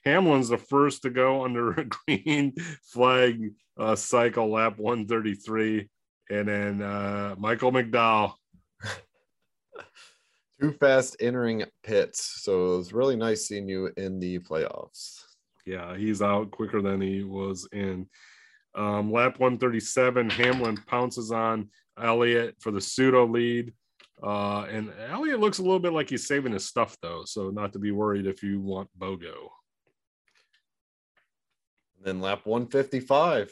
Hamlin's 0.05 0.49
the 0.49 0.57
first 0.57 1.01
to 1.01 1.09
go 1.09 1.43
under 1.45 1.71
a 1.71 1.85
green 1.85 2.53
flag 2.83 3.53
uh, 3.77 3.95
cycle 3.95 4.49
lap 4.51 4.77
133. 4.77 5.89
And 6.29 6.47
then 6.47 6.81
uh, 6.81 7.35
Michael 7.37 7.71
McDowell. 7.71 8.33
Too 10.59 10.73
fast 10.73 11.17
entering 11.19 11.63
pits. 11.83 12.41
So 12.43 12.73
it 12.73 12.77
was 12.77 12.93
really 12.93 13.15
nice 13.15 13.47
seeing 13.47 13.69
you 13.69 13.91
in 13.97 14.19
the 14.19 14.39
playoffs. 14.39 15.21
Yeah, 15.65 15.95
he's 15.95 16.21
out 16.21 16.49
quicker 16.51 16.81
than 16.81 17.01
he 17.01 17.23
was 17.23 17.67
in. 17.71 18.07
Um, 18.73 19.11
lap 19.11 19.39
137, 19.39 20.29
Hamlin 20.29 20.77
pounces 20.87 21.31
on 21.31 21.69
Elliott 22.01 22.55
for 22.59 22.71
the 22.71 22.81
pseudo 22.81 23.25
lead. 23.25 23.73
Uh, 24.23 24.61
and 24.71 24.91
Elliott 25.09 25.39
looks 25.39 25.59
a 25.59 25.61
little 25.61 25.79
bit 25.79 25.93
like 25.93 26.09
he's 26.09 26.27
saving 26.27 26.53
his 26.53 26.65
stuff, 26.65 26.97
though. 27.01 27.23
So 27.25 27.49
not 27.49 27.73
to 27.73 27.79
be 27.79 27.91
worried 27.91 28.25
if 28.25 28.41
you 28.41 28.59
want 28.59 28.89
BOGO. 28.97 29.49
Then 32.03 32.21
lap 32.21 32.41
155. 32.45 33.51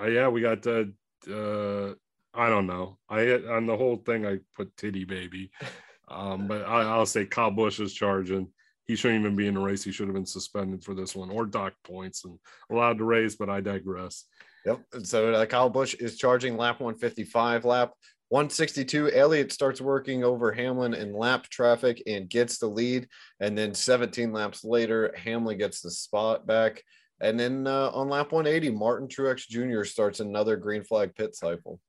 Uh, 0.00 0.06
yeah, 0.06 0.28
we 0.28 0.40
got 0.40 0.66
uh, 0.66 0.84
uh 1.30 1.94
I 2.36 2.48
don't 2.48 2.66
know. 2.66 2.98
I 3.08 3.32
on 3.32 3.66
the 3.66 3.76
whole 3.76 3.96
thing 3.96 4.26
I 4.26 4.38
put 4.56 4.76
titty 4.76 5.04
baby. 5.04 5.50
Um, 6.08 6.46
but 6.46 6.62
I, 6.66 6.82
I'll 6.82 7.06
say 7.06 7.26
Kyle 7.26 7.50
Busch 7.50 7.80
is 7.80 7.94
charging. 7.94 8.48
He 8.86 8.96
shouldn't 8.96 9.20
even 9.20 9.36
be 9.36 9.46
in 9.46 9.54
the 9.54 9.60
race. 9.60 9.82
He 9.82 9.92
should 9.92 10.08
have 10.08 10.14
been 10.14 10.26
suspended 10.26 10.84
for 10.84 10.94
this 10.94 11.16
one 11.16 11.30
or 11.30 11.46
dock 11.46 11.72
points 11.84 12.24
and 12.24 12.38
allowed 12.70 12.98
to 12.98 13.04
race, 13.04 13.34
but 13.34 13.48
I 13.48 13.60
digress. 13.60 14.24
Yep. 14.66 14.80
So 15.02 15.32
uh, 15.32 15.46
Kyle 15.46 15.70
Busch 15.70 15.94
is 15.94 16.18
charging 16.18 16.56
lap 16.56 16.80
155, 16.80 17.64
lap 17.64 17.92
162. 18.28 19.12
Elliott 19.12 19.52
starts 19.52 19.80
working 19.80 20.24
over 20.24 20.52
Hamlin 20.52 20.94
in 20.94 21.14
lap 21.14 21.48
traffic 21.48 22.02
and 22.06 22.28
gets 22.28 22.58
the 22.58 22.66
lead. 22.66 23.08
And 23.40 23.56
then 23.56 23.74
17 23.74 24.32
laps 24.32 24.64
later, 24.64 25.14
Hamlin 25.16 25.58
gets 25.58 25.80
the 25.80 25.90
spot 25.90 26.46
back. 26.46 26.82
And 27.20 27.38
then 27.38 27.66
uh, 27.66 27.90
on 27.94 28.08
lap 28.08 28.32
180, 28.32 28.76
Martin 28.76 29.08
Truex 29.08 29.48
Jr. 29.48 29.84
starts 29.84 30.20
another 30.20 30.56
green 30.56 30.82
flag 30.82 31.14
pit 31.14 31.34
cycle. 31.34 31.80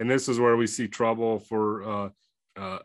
And 0.00 0.10
this 0.10 0.28
is 0.28 0.38
where 0.38 0.56
we 0.56 0.66
see 0.66 0.88
trouble 0.88 1.38
for 1.38 1.82
uh, 1.88 2.08
uh, 2.56 2.78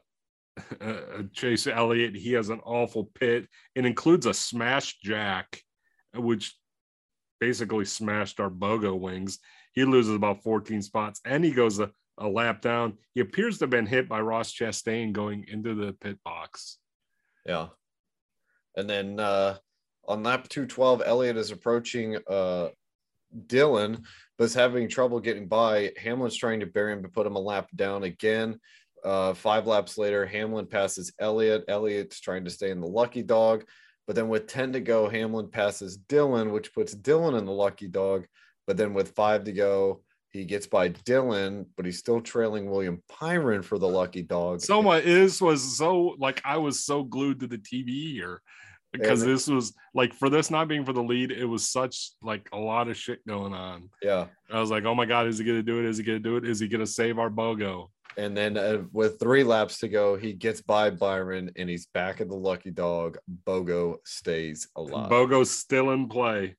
Chase 1.33 1.67
Elliott. 1.67 2.15
He 2.15 2.33
has 2.33 2.49
an 2.49 2.59
awful 2.63 3.05
pit. 3.15 3.47
It 3.75 3.85
includes 3.85 4.25
a 4.25 4.33
smash 4.33 4.99
jack, 4.99 5.61
which 6.13 6.55
basically 7.39 7.85
smashed 7.85 8.39
our 8.39 8.49
BOGO 8.49 8.99
wings. 8.99 9.39
He 9.73 9.85
loses 9.85 10.15
about 10.15 10.43
14 10.43 10.81
spots 10.81 11.21
and 11.25 11.43
he 11.43 11.51
goes 11.51 11.79
a, 11.79 11.91
a 12.17 12.27
lap 12.27 12.61
down. 12.61 12.97
He 13.13 13.21
appears 13.21 13.57
to 13.57 13.63
have 13.63 13.69
been 13.69 13.85
hit 13.85 14.09
by 14.09 14.19
Ross 14.19 14.53
Chastain 14.53 15.13
going 15.13 15.45
into 15.47 15.73
the 15.73 15.93
pit 15.93 16.17
box. 16.23 16.77
Yeah. 17.45 17.67
And 18.75 18.89
then 18.89 19.19
uh, 19.19 19.57
on 20.07 20.23
lap 20.23 20.49
212, 20.49 21.03
Elliott 21.05 21.37
is 21.37 21.51
approaching 21.51 22.17
uh, 22.27 22.69
Dillon, 23.47 24.03
but 24.37 24.45
is 24.45 24.53
having 24.53 24.89
trouble 24.89 25.19
getting 25.19 25.47
by. 25.47 25.91
Hamlin's 25.97 26.35
trying 26.35 26.59
to 26.61 26.65
bury 26.65 26.93
him 26.93 27.03
to 27.03 27.09
put 27.09 27.27
him 27.27 27.35
a 27.35 27.39
lap 27.39 27.69
down 27.75 28.03
again. 28.03 28.59
Uh, 29.03 29.33
five 29.33 29.67
laps 29.67 29.97
later, 29.97 30.25
Hamlin 30.25 30.65
passes 30.65 31.13
Elliott. 31.19 31.65
Elliott's 31.67 32.19
trying 32.19 32.43
to 32.45 32.49
stay 32.51 32.69
in 32.71 32.81
the 32.81 32.87
lucky 32.87 33.23
dog. 33.23 33.63
But 34.07 34.15
then 34.15 34.27
with 34.27 34.47
10 34.47 34.73
to 34.73 34.79
go, 34.79 35.07
Hamlin 35.07 35.49
passes 35.49 35.95
Dillon, 35.97 36.51
which 36.51 36.73
puts 36.73 36.93
Dillon 36.93 37.35
in 37.35 37.45
the 37.45 37.51
lucky 37.51 37.87
dog. 37.87 38.25
But 38.65 38.75
then 38.77 38.93
with 38.93 39.15
five 39.15 39.43
to 39.45 39.51
go, 39.51 40.01
he 40.31 40.45
gets 40.45 40.67
by 40.67 40.89
Dillon, 40.89 41.65
but 41.75 41.85
he's 41.85 41.97
still 41.99 42.21
trailing 42.21 42.69
William 42.69 43.01
Byron 43.19 43.61
for 43.61 43.77
the 43.79 43.87
lucky 43.87 44.21
dog. 44.21 44.61
So 44.61 44.81
my 44.81 44.99
is 44.99 45.41
was 45.41 45.77
so 45.77 46.15
like 46.19 46.41
I 46.45 46.57
was 46.57 46.85
so 46.85 47.03
glued 47.03 47.39
to 47.39 47.47
the 47.47 47.57
TV 47.57 48.11
here 48.13 48.41
because 48.91 49.23
And- 49.23 49.31
this 49.31 49.47
was 49.47 49.73
like 49.95 50.13
for 50.13 50.29
this 50.29 50.51
not 50.51 50.67
being 50.67 50.85
for 50.85 50.93
the 50.93 51.01
lead, 51.03 51.31
it 51.31 51.45
was 51.45 51.67
such 51.67 52.11
like 52.21 52.47
a 52.53 52.57
lot 52.59 52.89
of 52.89 52.97
shit 52.97 53.25
going 53.27 53.53
on. 53.53 53.89
Yeah. 54.03 54.27
I 54.51 54.59
was 54.59 54.69
like, 54.69 54.85
oh 54.85 54.93
my 54.95 55.05
god, 55.05 55.27
is 55.27 55.39
he 55.39 55.45
gonna 55.45 55.63
do 55.63 55.79
it? 55.79 55.85
Is 55.85 55.97
he 55.97 56.03
gonna 56.03 56.19
do 56.19 56.37
it? 56.37 56.45
Is 56.45 56.59
he 56.59 56.67
gonna 56.67 56.85
save 56.87 57.17
our 57.17 57.29
BOGO? 57.29 57.89
And 58.17 58.35
then 58.35 58.57
uh, 58.57 58.83
with 58.91 59.19
three 59.19 59.43
laps 59.43 59.79
to 59.79 59.87
go, 59.87 60.15
he 60.15 60.33
gets 60.33 60.61
by 60.61 60.89
Byron 60.89 61.51
and 61.55 61.69
he's 61.69 61.85
back 61.87 62.21
at 62.21 62.27
the 62.27 62.35
lucky 62.35 62.71
dog. 62.71 63.17
Bogo 63.45 63.97
stays 64.03 64.67
alive. 64.75 65.09
BOGO's 65.09 65.51
still 65.51 65.91
in 65.91 66.07
play. 66.09 66.55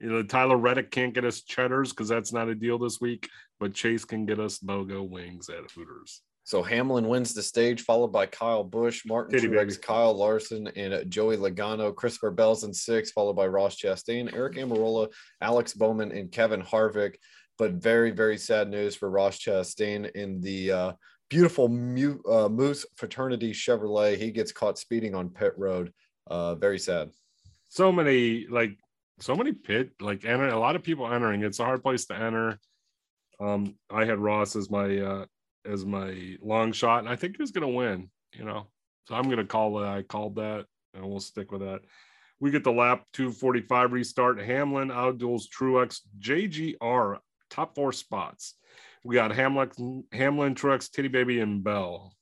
You 0.00 0.10
know, 0.10 0.22
Tyler 0.22 0.56
Reddick 0.56 0.90
can't 0.90 1.14
get 1.14 1.24
us 1.24 1.42
cheddars 1.42 1.90
because 1.90 2.08
that's 2.08 2.32
not 2.32 2.48
a 2.48 2.54
deal 2.54 2.78
this 2.78 3.00
week, 3.00 3.28
but 3.58 3.74
Chase 3.74 4.04
can 4.04 4.26
get 4.26 4.38
us 4.38 4.58
BOGO 4.58 5.08
wings 5.08 5.48
at 5.48 5.70
Hooters. 5.70 6.22
So 6.48 6.62
Hamlin 6.62 7.08
wins 7.08 7.34
the 7.34 7.42
stage, 7.42 7.82
followed 7.82 8.10
by 8.10 8.24
Kyle 8.24 8.64
Busch, 8.64 9.04
Martin 9.04 9.32
Titty 9.32 9.48
Truex, 9.48 9.68
baby. 9.68 9.82
Kyle 9.82 10.14
Larson, 10.14 10.66
and 10.76 11.10
Joey 11.10 11.36
Logano. 11.36 11.94
Christopher 11.94 12.30
Bell's 12.30 12.64
in 12.64 12.72
six, 12.72 13.10
followed 13.10 13.34
by 13.34 13.46
Ross 13.46 13.76
Chastain, 13.76 14.32
Aric 14.32 14.56
Almirola, 14.56 15.12
Alex 15.42 15.74
Bowman, 15.74 16.10
and 16.10 16.32
Kevin 16.32 16.62
Harvick. 16.62 17.16
But 17.58 17.72
very, 17.72 18.10
very 18.10 18.38
sad 18.38 18.68
news 18.68 18.94
for 18.94 19.10
Ross 19.10 19.38
Chastain 19.38 20.10
in 20.12 20.40
the 20.40 20.70
uh, 20.70 20.92
beautiful 21.28 21.66
uh, 21.66 22.48
Moose 22.48 22.86
Fraternity 22.96 23.52
Chevrolet. 23.52 24.16
He 24.16 24.30
gets 24.30 24.52
caught 24.52 24.78
speeding 24.78 25.14
on 25.14 25.30
pit 25.30 25.54
road. 25.56 25.92
Uh, 26.28 26.54
very 26.54 26.78
sad. 26.78 27.10
So 27.68 27.90
many 27.90 28.46
like 28.48 28.78
so 29.20 29.34
many 29.34 29.52
pit 29.52 29.90
like 30.00 30.24
enter 30.24 30.48
a 30.48 30.58
lot 30.58 30.76
of 30.76 30.82
people 30.82 31.12
entering. 31.12 31.42
It's 31.42 31.58
a 31.58 31.64
hard 31.64 31.82
place 31.82 32.06
to 32.06 32.16
enter. 32.16 32.58
Um, 33.40 33.74
I 33.90 34.04
had 34.04 34.18
Ross 34.18 34.56
as 34.56 34.70
my 34.70 34.98
uh 34.98 35.26
as 35.66 35.84
my 35.84 36.36
long 36.40 36.72
shot, 36.72 37.00
and 37.00 37.08
I 37.08 37.16
think 37.16 37.36
he 37.36 37.42
was 37.42 37.50
gonna 37.50 37.68
win, 37.68 38.08
you 38.32 38.44
know. 38.44 38.68
So 39.06 39.14
I'm 39.14 39.28
gonna 39.28 39.44
call 39.44 39.78
that 39.78 39.88
I 39.88 40.02
called 40.02 40.36
that 40.36 40.66
and 40.94 41.08
we'll 41.08 41.20
stick 41.20 41.52
with 41.52 41.62
that. 41.62 41.80
We 42.40 42.50
get 42.50 42.64
the 42.64 42.72
lap 42.72 43.04
245 43.14 43.92
restart. 43.92 44.40
Hamlin 44.40 44.88
outduels 44.88 45.44
Truex, 45.48 46.00
JGR, 46.20 47.18
top 47.50 47.74
four 47.74 47.92
spots. 47.92 48.54
We 49.04 49.14
got 49.14 49.34
Hamlin, 49.34 50.04
Hamlin, 50.12 50.54
Truex, 50.54 50.90
Titty 50.90 51.08
Baby, 51.08 51.40
and 51.40 51.62
Bell. 51.62 52.12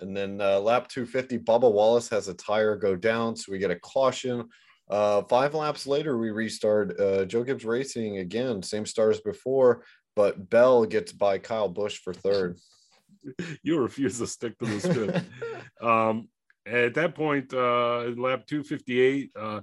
And 0.00 0.16
then 0.16 0.40
uh, 0.40 0.58
lap 0.60 0.88
250, 0.88 1.38
Bubba 1.40 1.70
Wallace 1.70 2.08
has 2.08 2.28
a 2.28 2.34
tire 2.34 2.76
go 2.76 2.96
down, 2.96 3.36
so 3.36 3.52
we 3.52 3.58
get 3.58 3.70
a 3.70 3.78
caution. 3.78 4.48
Uh, 4.88 5.22
five 5.22 5.54
laps 5.54 5.86
later, 5.86 6.18
we 6.18 6.30
restart. 6.30 6.98
Uh, 6.98 7.24
Joe 7.24 7.44
Gibbs 7.44 7.64
Racing 7.64 8.18
again, 8.18 8.62
same 8.62 8.86
stars 8.86 9.20
before, 9.20 9.84
but 10.16 10.50
Bell 10.50 10.84
gets 10.84 11.12
by 11.12 11.38
Kyle 11.38 11.68
Busch 11.68 11.98
for 11.98 12.12
third. 12.12 12.58
you 13.62 13.78
refuse 13.78 14.18
to 14.18 14.26
stick 14.26 14.58
to 14.58 14.66
the 14.66 14.80
script. 14.80 15.20
um, 15.80 16.28
at 16.66 16.94
that 16.94 17.14
point, 17.14 17.52
uh, 17.52 18.04
lap 18.16 18.46
258, 18.46 19.30
uh, 19.38 19.60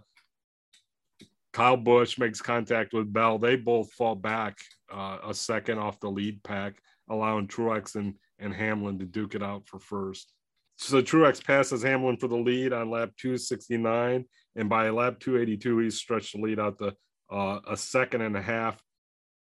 Kyle 1.53 1.77
Busch 1.77 2.17
makes 2.17 2.41
contact 2.41 2.93
with 2.93 3.11
Bell. 3.11 3.37
They 3.37 3.55
both 3.55 3.91
fall 3.93 4.15
back 4.15 4.57
uh, 4.91 5.17
a 5.27 5.33
second 5.33 5.79
off 5.79 5.99
the 5.99 6.09
lead 6.09 6.43
pack, 6.43 6.75
allowing 7.09 7.47
Truex 7.47 7.95
and, 7.95 8.15
and 8.39 8.53
Hamlin 8.53 8.99
to 8.99 9.05
duke 9.05 9.35
it 9.35 9.43
out 9.43 9.67
for 9.67 9.79
first. 9.79 10.31
So 10.77 11.01
Truex 11.01 11.43
passes 11.43 11.81
Hamlin 11.81 12.17
for 12.17 12.27
the 12.27 12.37
lead 12.37 12.71
on 12.71 12.91
lap 12.91 13.09
269, 13.17 14.25
and 14.55 14.69
by 14.69 14.89
lap 14.89 15.19
282, 15.19 15.79
he's 15.79 15.97
stretched 15.97 16.35
the 16.35 16.41
lead 16.41 16.59
out 16.59 16.77
to 16.79 16.93
uh, 17.31 17.59
a 17.67 17.75
second 17.75 18.21
and 18.21 18.37
a 18.37 18.41
half. 18.41 18.79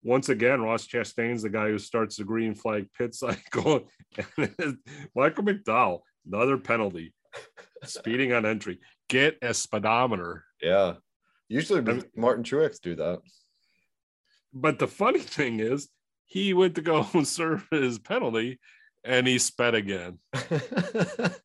Once 0.02 0.28
again, 0.28 0.60
Ross 0.60 0.86
Chastain's 0.88 1.42
the 1.42 1.48
guy 1.48 1.68
who 1.68 1.78
starts 1.78 2.16
the 2.16 2.24
green 2.24 2.56
flag 2.56 2.88
pit 2.98 3.14
cycle. 3.14 3.88
Michael 5.14 5.44
McDowell, 5.44 6.00
another 6.26 6.58
penalty, 6.58 7.14
speeding 7.84 8.32
on 8.32 8.44
entry. 8.44 8.80
Get 9.08 9.38
a 9.42 9.54
speedometer. 9.54 10.44
Yeah. 10.60 10.94
Usually 11.52 11.80
I'm- 11.86 12.02
Martin 12.16 12.44
Truex 12.44 12.80
do 12.80 12.94
that. 12.96 13.20
But 14.54 14.78
the 14.78 14.88
funny 14.88 15.18
thing 15.36 15.60
is, 15.60 15.88
he 16.24 16.54
went 16.54 16.74
to 16.76 16.82
go 16.82 17.06
and 17.12 17.28
serve 17.38 17.66
his 17.70 17.98
penalty, 17.98 18.58
and 19.04 19.26
he 19.26 19.38
sped 19.38 19.74
again. 19.74 20.18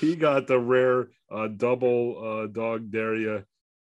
He 0.00 0.14
got 0.16 0.46
the 0.46 0.58
rare 0.58 1.08
uh, 1.30 1.48
double 1.48 2.22
uh, 2.22 2.46
dog 2.46 2.90
Daria 2.90 3.44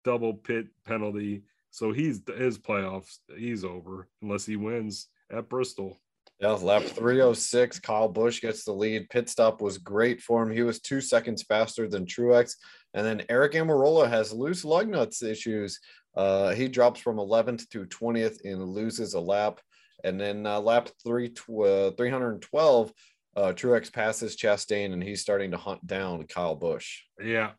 double 0.04 0.34
pit 0.36 0.67
penalty. 0.86 1.43
So 1.71 1.91
he's 1.91 2.21
his 2.38 2.58
playoffs. 2.58 3.17
He's 3.36 3.63
over 3.63 4.08
unless 4.21 4.45
he 4.45 4.56
wins 4.56 5.08
at 5.32 5.50
Bristol. 5.50 6.00
Yeah, 6.39 6.52
lap 6.52 6.84
306, 6.84 7.80
Kyle 7.80 8.10
Busch 8.10 8.41
gets 8.41 8.65
the 8.65 8.74
lead. 8.74 9.10
Pit 9.10 9.30
stop 9.30 9.62
was 9.62 9.78
great 9.78 10.21
for 10.21 10.43
him. 10.43 10.52
He 10.52 10.63
was 10.63 10.82
two 10.82 11.00
seconds 11.00 11.43
faster 11.43 11.88
than 11.88 12.06
Truex. 12.06 12.56
And 12.93 13.06
then 13.06 13.19
Aric 13.30 13.54
Almirola 13.54 14.10
has 14.10 14.34
loose 14.34 14.65
lug 14.65 14.89
nuts 14.89 15.24
issues. 15.24 15.80
Uh, 16.15 16.50
he 16.50 16.67
drops 16.67 17.00
from 17.00 17.17
11th 17.17 17.69
to 17.69 17.86
20th 17.86 18.39
and 18.43 18.63
loses 18.63 19.13
a 19.13 19.19
lap. 19.19 19.62
And 20.04 20.19
then 20.19 20.45
uh, 20.45 20.60
lap 20.60 20.89
three 21.04 21.28
uh, 21.28 21.91
312, 21.91 22.93
uh, 23.38 23.41
Truex 23.54 23.91
passes 23.91 24.36
Chastain 24.36 24.93
and 24.93 25.04
he's 25.04 25.21
starting 25.21 25.52
to 25.52 25.58
hunt 25.58 25.86
down 25.88 26.28
Kyle 26.28 26.56
Busch. 26.56 27.02
Yeah. 27.21 27.52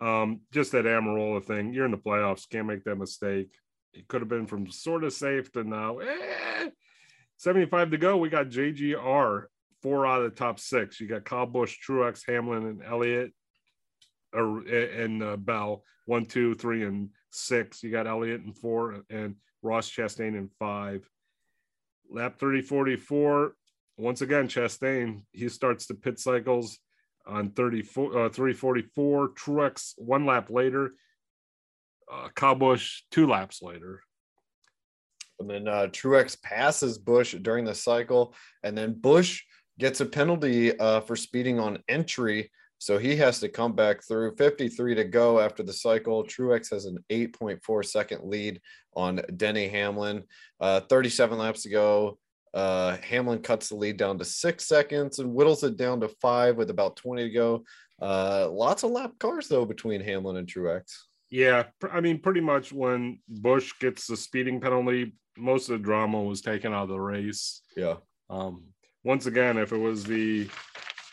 Um, 0.00 0.40
just 0.52 0.72
that 0.72 0.84
Almirola 0.84 1.42
thing. 1.42 1.72
You're 1.72 1.86
in 1.86 1.90
the 1.90 1.96
playoffs, 1.96 2.48
can't 2.48 2.66
make 2.66 2.84
that 2.84 2.96
mistake. 2.96 3.48
It 3.92 4.08
could 4.08 4.20
have 4.20 4.28
been 4.28 4.46
from 4.46 4.70
sort 4.70 5.04
of 5.04 5.12
safe 5.12 5.50
to 5.52 5.64
now. 5.64 5.98
Eh, 5.98 6.68
75 7.40 7.92
to 7.92 7.96
go. 7.96 8.18
We 8.18 8.28
got 8.28 8.50
JGR, 8.50 9.44
four 9.80 10.06
out 10.06 10.20
of 10.20 10.30
the 10.30 10.36
top 10.36 10.60
six. 10.60 11.00
You 11.00 11.08
got 11.08 11.24
Kyle 11.24 11.46
Busch, 11.46 11.78
Truex, 11.82 12.20
Hamlin, 12.28 12.66
and 12.66 12.82
Elliott, 12.84 13.32
or 14.34 14.60
and 14.68 15.22
uh, 15.22 15.36
Bell, 15.38 15.82
one, 16.04 16.26
two, 16.26 16.54
three, 16.54 16.84
and 16.84 17.08
six. 17.30 17.82
You 17.82 17.90
got 17.90 18.06
Elliott 18.06 18.42
in 18.42 18.52
four, 18.52 19.04
and 19.08 19.36
Ross 19.62 19.90
Chastain 19.90 20.36
in 20.36 20.50
five. 20.58 21.08
Lap 22.10 22.38
30 22.38 22.60
44. 22.60 23.54
Once 23.96 24.20
again, 24.20 24.46
Chastain, 24.46 25.22
he 25.32 25.48
starts 25.48 25.86
the 25.86 25.94
pit 25.94 26.18
cycles 26.18 26.78
on 27.26 27.52
34, 27.52 28.26
uh, 28.26 28.28
344. 28.28 29.28
Truex 29.30 29.94
one 29.96 30.26
lap 30.26 30.50
later. 30.50 30.92
Uh, 32.12 32.28
Kyle 32.34 32.76
two 33.10 33.26
laps 33.26 33.62
later. 33.62 34.02
And 35.40 35.48
then 35.48 35.66
uh, 35.66 35.88
Truex 35.90 36.40
passes 36.42 36.98
Busch 36.98 37.34
during 37.34 37.64
the 37.64 37.74
cycle, 37.74 38.34
and 38.62 38.76
then 38.76 38.92
Busch 38.92 39.42
gets 39.78 40.00
a 40.00 40.06
penalty 40.06 40.78
uh, 40.78 41.00
for 41.00 41.16
speeding 41.16 41.58
on 41.58 41.82
entry. 41.88 42.50
So 42.78 42.98
he 42.98 43.16
has 43.16 43.40
to 43.40 43.48
come 43.48 43.74
back 43.74 44.02
through 44.06 44.36
53 44.36 44.94
to 44.94 45.04
go 45.04 45.40
after 45.40 45.62
the 45.62 45.72
cycle. 45.72 46.24
Truex 46.24 46.70
has 46.70 46.86
an 46.86 46.98
8.4 47.10 47.84
second 47.84 48.24
lead 48.24 48.60
on 48.94 49.20
Denny 49.36 49.68
Hamlin. 49.68 50.22
Uh, 50.60 50.80
37 50.80 51.38
laps 51.38 51.62
to 51.62 51.70
go. 51.70 52.18
Uh, 52.52 52.96
Hamlin 53.02 53.40
cuts 53.40 53.68
the 53.68 53.76
lead 53.76 53.96
down 53.96 54.18
to 54.18 54.24
six 54.24 54.66
seconds 54.66 55.18
and 55.18 55.32
whittles 55.32 55.62
it 55.62 55.76
down 55.76 56.00
to 56.00 56.08
five 56.08 56.56
with 56.56 56.70
about 56.70 56.96
20 56.96 57.24
to 57.24 57.30
go. 57.30 57.64
Uh, 58.00 58.48
lots 58.50 58.82
of 58.82 58.90
lap 58.90 59.12
cars 59.18 59.48
though 59.48 59.64
between 59.64 60.00
Hamlin 60.00 60.36
and 60.36 60.48
Truex. 60.48 60.84
Yeah, 61.30 61.64
I 61.92 62.00
mean, 62.00 62.18
pretty 62.18 62.40
much 62.40 62.72
when 62.72 63.20
Busch 63.28 63.72
gets 63.78 64.08
the 64.08 64.16
speeding 64.16 64.60
penalty, 64.60 65.14
most 65.36 65.68
of 65.68 65.78
the 65.78 65.84
drama 65.84 66.22
was 66.22 66.40
taken 66.40 66.72
out 66.72 66.84
of 66.84 66.88
the 66.90 67.00
race. 67.00 67.62
Yeah. 67.76 67.96
Um, 68.28 68.64
once 69.04 69.26
again, 69.26 69.56
if 69.56 69.72
it 69.72 69.78
was 69.78 70.04
the 70.04 70.48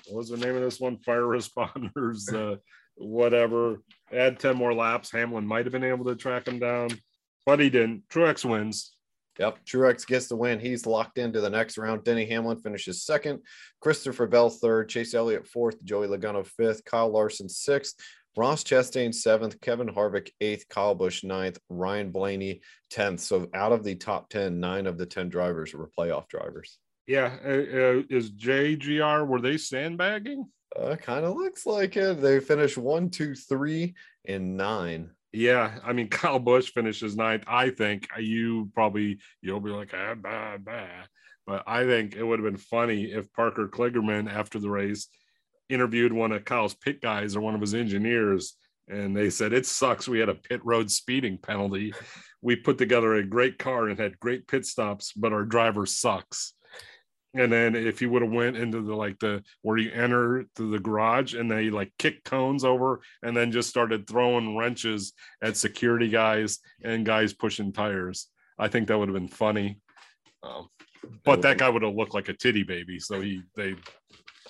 what 0.08 0.18
was 0.18 0.30
the 0.30 0.38
name 0.38 0.56
of 0.56 0.62
this 0.62 0.80
one? 0.80 0.98
Fire 0.98 1.22
responders, 1.24 2.34
uh, 2.34 2.58
whatever. 2.96 3.82
Add 4.12 4.40
10 4.40 4.56
more 4.56 4.74
laps. 4.74 5.12
Hamlin 5.12 5.46
might 5.46 5.66
have 5.66 5.74
been 5.74 5.84
able 5.84 6.06
to 6.06 6.16
track 6.16 6.48
him 6.48 6.60
down, 6.60 6.90
but 7.46 7.60
he 7.60 7.70
didn't. 7.70 8.08
Truex 8.10 8.46
wins. 8.46 8.94
Yep, 9.40 9.60
Truex 9.66 10.08
gets 10.08 10.28
the 10.28 10.36
win. 10.36 10.60
He's 10.60 10.88
locked 10.88 11.20
into 11.20 11.42
the 11.42 11.50
next 11.50 11.78
round. 11.78 12.04
Denny 12.04 12.26
Hamlin 12.26 12.60
finishes 12.60 13.04
second, 13.04 13.42
Christopher 13.82 14.26
Bell 14.26 14.50
third, 14.50 14.90
Chase 14.90 15.14
Elliott 15.14 15.48
fourth, 15.48 15.84
Joey 15.84 16.08
Logano 16.08 16.46
fifth, 16.46 16.84
Kyle 16.86 17.10
Larson 17.10 17.48
sixth, 17.48 17.96
Ross 18.38 18.64
Chastain 18.64 19.14
seventh, 19.14 19.60
Kevin 19.62 19.88
Harvick 19.88 20.30
eighth, 20.42 20.70
Kyle 20.70 20.94
Busch 20.94 21.24
ninth, 21.24 21.58
Ryan 21.70 22.12
Blaney 22.12 22.62
tenth. 22.92 23.20
So 23.20 23.48
out 23.56 23.72
of 23.72 23.84
the 23.84 23.96
top 23.96 24.30
ten, 24.30 24.60
nine 24.60 24.86
of 24.86 24.98
the 25.00 25.08
ten 25.08 25.28
drivers 25.28 25.74
were 25.74 25.90
playoff 25.98 26.28
drivers. 26.28 26.78
Yeah, 27.08 27.36
uh, 27.44 27.50
uh, 27.50 28.04
is 28.10 28.32
JGR 28.32 29.26
were 29.26 29.42
they 29.42 29.58
sandbagging? 29.58 30.46
Uh, 30.78 30.96
kind 30.98 31.26
of 31.26 31.36
looks 31.36 31.66
like 31.66 31.98
it. 31.98 32.22
They 32.22 32.40
finished 32.40 32.78
one, 32.78 33.10
two, 33.10 33.34
three, 33.34 33.96
and 34.26 34.56
nine. 34.56 35.12
Yeah, 35.34 35.80
I 35.84 35.94
mean 35.94 36.08
Kyle 36.10 36.40
Busch 36.40 36.70
finishes 36.70 37.18
ninth. 37.18 37.44
I 37.48 37.72
think 37.72 38.08
you 38.20 38.70
probably 38.76 39.20
you'll 39.42 39.62
be 39.62 39.72
like 39.72 39.94
ah, 39.96 40.14
bah, 40.14 40.58
bah. 40.64 41.06
but 41.48 41.64
I 41.66 41.86
think 41.86 42.16
it 42.16 42.24
would 42.24 42.40
have 42.40 42.46
been 42.46 42.58
funny 42.58 43.06
if 43.06 43.34
Parker 43.34 43.68
Kligerman 43.68 44.32
after 44.32 44.60
the 44.60 44.70
race 44.70 45.08
interviewed 45.70 46.14
one 46.14 46.32
of 46.32 46.46
Kyle's 46.46 46.76
pit 46.76 47.02
guys 47.02 47.36
or 47.36 47.42
one 47.42 47.56
of 47.56 47.62
his 47.62 47.74
engineers, 47.74 48.56
and 48.88 49.16
they 49.16 49.30
said 49.30 49.54
it 49.54 49.66
sucks. 49.66 50.08
We 50.08 50.20
had 50.20 50.30
a 50.30 50.36
pit 50.36 50.62
road 50.64 50.90
speeding 50.90 51.38
penalty. 51.38 51.94
We 52.42 52.56
put 52.56 52.78
together 52.78 53.16
a 53.16 53.24
great 53.24 53.58
car 53.58 53.90
and 53.90 54.00
had 54.00 54.20
great 54.20 54.48
pit 54.48 54.66
stops, 54.66 55.14
but 55.14 55.34
our 55.34 55.44
driver 55.44 55.86
sucks. 55.86 56.54
And 57.34 57.52
then 57.52 57.76
if 57.76 58.02
you 58.02 58.10
would 58.10 58.22
have 58.22 58.32
went 58.32 58.58
into 58.58 58.82
the 58.82 58.96
like 58.96 59.20
the 59.20 59.44
where 59.62 59.78
you 59.78 59.92
enter 59.92 60.46
to 60.56 60.72
the 60.72 60.80
garage 60.80 61.36
and 61.36 61.52
they 61.52 61.70
like 61.70 61.92
kicked 62.00 62.24
cones 62.24 62.64
over 62.64 63.02
and 63.22 63.36
then 63.36 63.52
just 63.52 63.70
started 63.70 64.08
throwing 64.08 64.58
wrenches 64.58 65.14
at 65.42 65.58
security 65.58 66.08
guys 66.08 66.60
and 66.84 67.06
guys 67.06 67.34
pushing 67.34 67.74
tires. 67.74 68.28
I 68.58 68.70
think 68.70 68.88
that 68.88 68.98
would 68.98 69.10
have 69.10 69.16
been 69.16 69.28
funny. 69.28 69.80
Um, 70.42 70.70
but 71.24 71.42
that 71.44 71.58
guy 71.58 71.70
would 71.70 71.84
have 71.84 71.96
looked 71.96 72.14
like 72.14 72.30
a 72.30 72.34
titty 72.34 72.64
baby. 72.64 73.00
So 73.00 73.22
he 73.22 73.44
they 73.56 73.76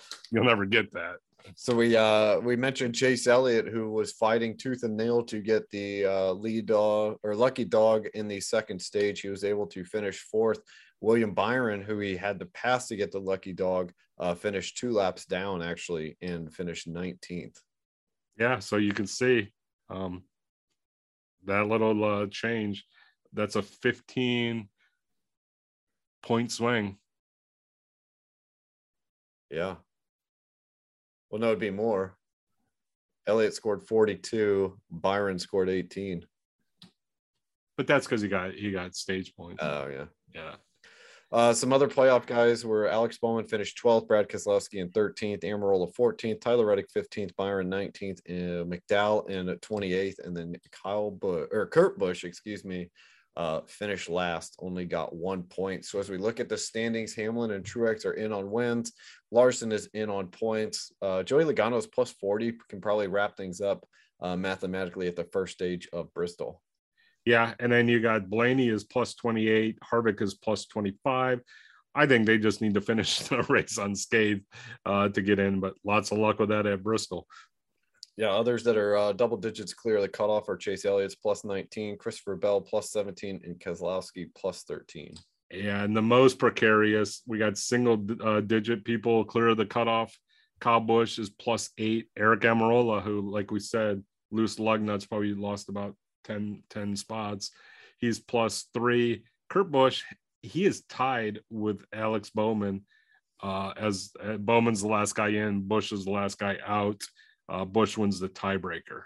you'll 0.32 0.46
never 0.46 0.66
get 0.66 0.92
that. 0.94 1.16
So 1.56 1.76
we 1.76 1.96
uh 1.96 2.40
we 2.40 2.56
mentioned 2.56 2.96
Chase 2.96 3.26
Elliott 3.26 3.68
who 3.68 3.90
was 3.92 4.12
fighting 4.14 4.58
tooth 4.58 4.84
and 4.84 4.98
nail 4.98 5.24
to 5.24 5.40
get 5.40 5.70
the 5.72 6.06
uh, 6.06 6.32
lead 6.34 6.66
dog 6.66 7.18
or 7.24 7.36
lucky 7.36 7.64
dog 7.64 8.08
in 8.14 8.28
the 8.28 8.42
second 8.42 8.82
stage. 8.82 9.22
He 9.22 9.30
was 9.30 9.44
able 9.44 9.68
to 9.68 9.86
finish 9.86 10.20
fourth. 10.20 10.60
William 11.00 11.34
Byron, 11.34 11.82
who 11.82 12.00
he 12.00 12.18
had 12.18 12.40
to 12.40 12.46
pass 12.48 12.88
to 12.88 12.96
get 12.96 13.12
the 13.12 13.20
lucky 13.20 13.54
dog, 13.54 13.94
uh, 14.20 14.34
finished 14.34 14.78
two 14.78 14.92
laps 14.92 15.26
down 15.26 15.62
actually 15.62 16.18
and 16.22 16.54
finished 16.54 16.92
19th. 16.92 17.56
Yeah, 18.38 18.60
so 18.60 18.78
you 18.78 18.94
can 18.94 19.08
see 19.08 19.52
um, 19.90 20.24
that 21.46 21.68
little 21.68 22.04
uh, 22.04 22.28
change. 22.28 22.86
That's 23.34 23.56
a 23.56 23.62
15 23.62 24.70
point 26.24 26.52
swing. 26.52 26.98
Yeah. 29.50 29.76
Well, 31.30 31.42
no, 31.42 31.48
it'd 31.48 31.60
be 31.60 31.70
more. 31.70 32.18
Elliott 33.28 33.54
scored 33.54 33.84
42, 33.84 34.80
Byron 34.90 35.38
scored 35.38 35.70
18. 35.70 36.26
But 37.76 37.86
that's 37.86 38.06
because 38.06 38.22
he 38.22 38.28
got 38.28 38.54
he 38.54 38.72
got 38.72 38.96
stage 38.96 39.36
points. 39.36 39.62
Oh, 39.62 39.88
yeah. 39.88 40.06
yeah. 40.34 40.56
Uh, 41.30 41.54
some 41.54 41.74
other 41.74 41.90
playoff 41.90 42.26
guys 42.26 42.66
were 42.66 42.88
Alex 42.88 43.18
Bowman 43.18 43.46
finished 43.46 43.80
12th, 43.84 44.08
Brad 44.08 44.30
Keselowski 44.30 44.76
in 44.76 44.90
13th, 44.90 45.44
Almirola 45.44 45.94
14th, 45.94 46.40
Tyler 46.40 46.66
Reddick 46.66 46.88
15th, 46.96 47.36
Byron 47.36 47.70
19th, 47.70 48.20
uh, 48.30 48.64
McDowell 48.64 49.30
in 49.30 49.48
28th, 49.48 50.20
and 50.26 50.36
then 50.36 50.56
Kyle 50.72 51.12
Busch 51.12 51.50
or 51.52 51.66
Kurt 51.66 52.00
Busch, 52.00 52.24
excuse 52.24 52.64
me, 52.64 52.90
uh, 53.38 53.62
finished 53.68 54.10
last, 54.10 54.56
only 54.60 54.84
got 54.84 55.16
one 55.16 55.44
point. 55.44 55.86
So 55.86 56.00
as 56.00 56.10
we 56.10 56.18
look 56.18 56.40
at 56.40 56.50
the 56.50 56.58
standings, 56.58 57.14
Hamlin 57.14 57.52
and 57.52 57.64
Truex 57.64 58.04
are 58.04 58.14
in 58.14 58.34
on 58.34 58.50
wins. 58.50 58.94
Larson 59.32 59.72
is 59.72 59.88
in 59.94 60.10
on 60.10 60.28
points. 60.28 60.92
Uh, 61.04 61.22
Joey 61.22 61.46
Logano 61.46 61.78
is 61.78 61.86
plus 61.86 62.12
40, 62.12 62.58
can 62.68 62.82
probably 62.82 63.08
wrap 63.08 63.38
things 63.38 63.62
up 63.62 63.88
uh, 64.22 64.36
mathematically 64.36 65.08
at 65.08 65.16
the 65.16 65.24
first 65.26 65.54
stage 65.54 65.88
of 65.94 66.12
Bristol. 66.16 66.64
Yeah, 67.26 67.54
and 67.60 67.72
then 67.72 67.88
you 67.88 68.00
got 68.00 68.30
Blaney 68.30 68.70
is 68.70 68.84
plus 68.84 69.14
28, 69.14 69.78
Harvick 69.82 70.20
is 70.22 70.34
plus 70.34 70.66
25. 70.66 71.42
I 71.94 72.06
think 72.08 72.26
they 72.26 72.40
just 72.40 72.62
need 72.62 72.74
to 72.74 72.82
finish 72.82 73.20
the 73.28 73.44
race 73.44 73.78
unscathed 73.78 74.46
uh, 74.84 75.10
to 75.10 75.22
get 75.22 75.38
in, 75.38 75.60
but 75.60 75.76
lots 75.86 76.12
of 76.12 76.18
luck 76.18 76.40
with 76.40 76.50
that 76.50 76.66
at 76.66 76.82
Bristol. 76.82 77.28
Yeah, 78.18 78.32
others 78.32 78.64
that 78.64 78.78
are 78.78 78.98
uh, 78.98 79.14
double 79.14 79.38
digits 79.38 79.74
clear 79.74 80.02
the 80.02 80.10
cutoff 80.10 80.50
are 80.50 80.58
Chase 80.58 80.86
Elliott's 80.86 81.16
plus 81.16 81.44
19, 81.44 81.98
Christopher 81.98 82.36
Bell 82.36 82.60
plus 82.60 82.92
17, 82.92 83.42
and 83.46 83.60
Keselowski 83.60 84.28
plus 84.36 84.64
13. 84.64 85.14
Yeah, 85.52 85.84
and 85.84 85.96
the 85.96 86.02
most 86.02 86.40
precarious, 86.40 87.22
we 87.28 87.38
got 87.38 87.58
single 87.58 88.04
uh, 88.22 88.42
digit 88.42 88.84
people 88.84 89.24
clear 89.24 89.50
of 89.50 89.58
the 89.58 89.66
cutoff. 89.66 90.18
Kyle 90.60 90.80
Busch 90.80 91.20
is 91.20 91.30
plus 91.30 91.70
eight. 91.78 92.08
Aric 92.18 92.42
Almirola, 92.42 93.04
who, 93.04 93.30
like 93.32 93.52
we 93.52 93.60
said, 93.60 94.04
loose 94.32 94.60
lug 94.60 94.82
nuts 94.82 95.06
probably 95.06 95.34
lost 95.34 95.70
about 95.70 95.96
10, 96.26 96.64
10 96.72 96.96
spots. 96.96 97.52
He's 98.00 98.20
plus 98.20 98.66
three. 98.74 99.24
Kurt 99.50 99.72
Busch, 99.72 100.04
he 100.42 100.66
is 100.66 100.82
tied 100.90 101.42
with 101.50 101.86
Alex 101.94 102.32
Bowman 102.32 102.84
uh, 103.42 103.74
as 103.78 104.12
uh, 104.22 104.38
Bowman's 104.38 104.82
the 104.82 104.88
last 104.88 105.16
guy 105.16 105.30
in, 105.30 105.62
Busch 105.62 105.92
is 105.92 106.06
the 106.06 106.12
last 106.12 106.40
guy 106.40 106.58
out. 106.66 107.02
Uh, 107.50 107.66
Busch 107.66 107.98
wins 107.98 108.20
the 108.20 108.30
tiebreaker. 108.30 109.04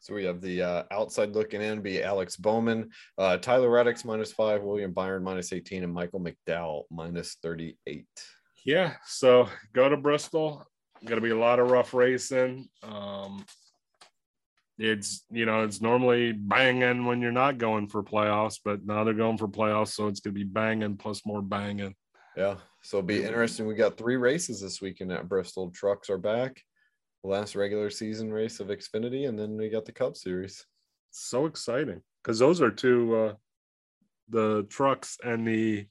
So 0.00 0.14
we 0.14 0.24
have 0.24 0.40
the 0.40 0.62
uh, 0.62 0.82
outside 0.90 1.34
looking 1.34 1.60
in 1.60 1.82
be 1.82 2.02
Alex 2.02 2.36
Bowman, 2.36 2.90
uh, 3.18 3.36
Tyler 3.36 3.68
Reddick's 3.68 4.04
minus 4.04 4.32
five, 4.32 4.62
William 4.62 4.92
Byron 4.92 5.22
minus 5.22 5.52
18, 5.52 5.84
and 5.84 5.92
Michael 5.92 6.20
McDowell 6.20 6.84
minus 6.90 7.36
38. 7.42 8.06
Yeah, 8.64 8.94
so 9.04 9.48
go 9.74 9.88
to 9.88 9.98
Bristol. 9.98 10.64
Going 11.04 11.20
to 11.20 11.26
be 11.26 11.32
a 11.32 11.38
lot 11.38 11.58
of 11.58 11.70
rough 11.70 11.92
racing. 11.92 12.68
Um, 12.82 13.44
it's 14.78 15.24
you 15.30 15.44
know 15.44 15.64
it's 15.64 15.82
normally 15.82 16.32
banging 16.32 17.04
when 17.04 17.20
you're 17.20 17.32
not 17.32 17.58
going 17.58 17.86
for 17.86 18.02
playoffs, 18.02 18.58
but 18.64 18.84
now 18.86 19.04
they're 19.04 19.12
going 19.12 19.36
for 19.36 19.48
playoffs, 19.48 19.92
so 19.92 20.08
it's 20.08 20.20
going 20.20 20.34
to 20.34 20.38
be 20.38 20.44
banging 20.44 20.96
plus 20.96 21.26
more 21.26 21.42
banging. 21.42 21.94
Yeah, 22.36 22.56
so 22.82 22.98
it'll 22.98 23.06
be 23.06 23.22
interesting. 23.22 23.66
We 23.66 23.74
got 23.74 23.98
three 23.98 24.16
races 24.16 24.62
this 24.62 24.80
weekend 24.80 25.12
at 25.12 25.28
Bristol. 25.28 25.70
Trucks 25.70 26.08
are 26.08 26.18
back. 26.18 26.62
Last 27.22 27.54
regular 27.54 27.90
season 27.90 28.32
race 28.32 28.60
of 28.60 28.68
Xfinity, 28.68 29.28
and 29.28 29.38
then 29.38 29.56
we 29.56 29.68
got 29.68 29.84
the 29.84 29.92
Cup 29.92 30.16
Series. 30.16 30.64
So 31.10 31.46
exciting 31.46 32.00
because 32.22 32.38
those 32.38 32.60
are 32.62 32.70
two, 32.70 33.14
uh, 33.16 33.34
the 34.30 34.64
trucks 34.70 35.18
and 35.22 35.46
the 35.46 35.86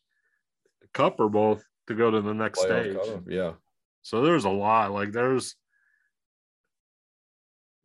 Cup 0.94 1.20
or 1.20 1.30
both 1.30 1.64
to 1.88 1.94
go 1.94 2.10
to 2.10 2.22
the 2.22 2.34
next 2.34 2.60
Playoff 2.62 2.82
stage. 2.84 2.96
cutoff, 2.98 3.22
Yeah. 3.28 3.52
So 4.02 4.22
there's 4.22 4.46
a 4.46 4.50
lot. 4.50 4.92
Like 4.92 5.12
there's 5.12 5.56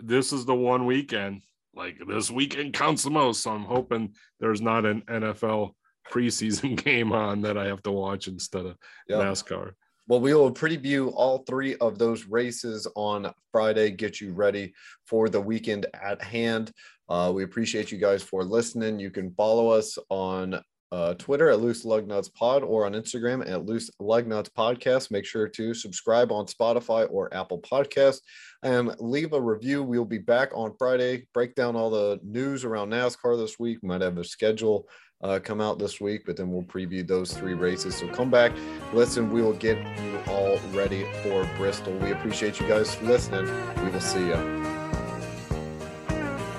this 0.00 0.32
is 0.32 0.44
the 0.44 0.54
one 0.54 0.86
weekend. 0.86 1.42
Like 1.74 1.96
this 2.06 2.30
weekend 2.30 2.72
counts 2.74 3.02
the 3.02 3.10
most. 3.10 3.42
So 3.42 3.50
I'm 3.50 3.64
hoping 3.64 4.14
there's 4.40 4.60
not 4.62 4.86
an 4.86 5.02
NFL 5.02 5.72
preseason 6.10 6.76
game 6.84 7.12
on 7.12 7.42
that 7.42 7.58
I 7.58 7.66
have 7.66 7.82
to 7.82 7.90
watch 7.92 8.28
instead 8.28 8.64
of 8.64 8.76
Yeah. 9.08 9.16
NASCAR. 9.16 9.72
Well, 10.06 10.20
we 10.20 10.34
will 10.34 10.52
preview 10.52 11.12
all 11.14 11.38
three 11.38 11.76
of 11.76 11.98
those 11.98 12.26
races 12.26 12.86
on 12.94 13.32
Friday, 13.52 13.90
get 13.90 14.20
you 14.20 14.34
ready 14.34 14.74
for 15.06 15.30
the 15.30 15.40
weekend 15.40 15.86
at 15.94 16.22
hand. 16.22 16.72
Uh, 17.08 17.32
we 17.34 17.42
appreciate 17.42 17.90
you 17.90 17.96
guys 17.96 18.22
for 18.22 18.44
listening. 18.44 18.98
You 18.98 19.10
can 19.10 19.32
follow 19.34 19.68
us 19.68 19.96
on 20.10 20.60
uh, 20.92 21.14
Twitter 21.14 21.48
at 21.48 21.60
Loose 21.60 21.84
Lug 21.84 22.06
Nuts 22.06 22.28
Pod 22.28 22.62
or 22.62 22.84
on 22.84 22.92
Instagram 22.92 23.48
at 23.50 23.64
Loose 23.64 23.90
Lug 23.98 24.26
Nuts 24.26 24.50
Podcast. 24.56 25.10
Make 25.10 25.24
sure 25.24 25.48
to 25.48 25.74
subscribe 25.74 26.30
on 26.30 26.46
Spotify 26.46 27.08
or 27.10 27.32
Apple 27.34 27.60
Podcast 27.60 28.18
and 28.62 28.94
leave 29.00 29.32
a 29.32 29.40
review. 29.40 29.82
We'll 29.82 30.04
be 30.04 30.18
back 30.18 30.50
on 30.54 30.74
Friday, 30.78 31.26
break 31.32 31.54
down 31.54 31.76
all 31.76 31.90
the 31.90 32.20
news 32.22 32.64
around 32.64 32.90
NASCAR 32.90 33.36
this 33.38 33.58
week. 33.58 33.82
Might 33.82 34.02
have 34.02 34.18
a 34.18 34.24
schedule 34.24 34.86
uh, 35.24 35.40
come 35.40 35.60
out 35.60 35.78
this 35.78 36.00
week, 36.00 36.24
but 36.26 36.36
then 36.36 36.52
we'll 36.52 36.62
preview 36.62 37.06
those 37.06 37.32
three 37.32 37.54
races. 37.54 37.96
So 37.96 38.06
come 38.08 38.30
back, 38.30 38.52
listen. 38.92 39.30
We 39.30 39.40
will 39.40 39.54
get 39.54 39.78
you 39.78 40.20
all 40.28 40.58
ready 40.72 41.06
for 41.22 41.48
Bristol. 41.56 41.94
We 41.94 42.12
appreciate 42.12 42.60
you 42.60 42.68
guys 42.68 43.00
listening. 43.02 43.46
We 43.82 43.90
will 43.90 44.00
see 44.00 44.26
you. 44.26 44.34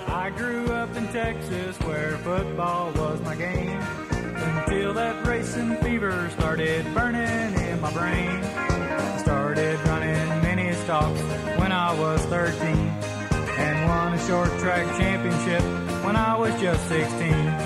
I 0.07 0.31
grew 0.35 0.65
up 0.67 0.95
in 0.95 1.07
Texas 1.09 1.77
where 1.81 2.17
football 2.17 2.91
was 2.93 3.21
my 3.21 3.35
game. 3.35 3.79
Until 4.09 4.93
that 4.95 5.25
racing 5.25 5.75
fever 5.77 6.29
started 6.31 6.91
burning 6.93 7.53
in 7.61 7.79
my 7.79 7.93
brain. 7.93 8.43
I 8.43 9.17
started 9.19 9.79
running 9.87 10.41
mini 10.41 10.73
stocks 10.73 11.21
when 11.59 11.71
I 11.71 11.97
was 11.99 12.19
13 12.25 12.65
and 12.65 13.87
won 13.87 14.13
a 14.13 14.27
short 14.27 14.49
track 14.59 14.85
championship 14.97 15.61
when 16.03 16.15
I 16.15 16.35
was 16.37 16.59
just 16.59 16.87
16. 16.87 17.64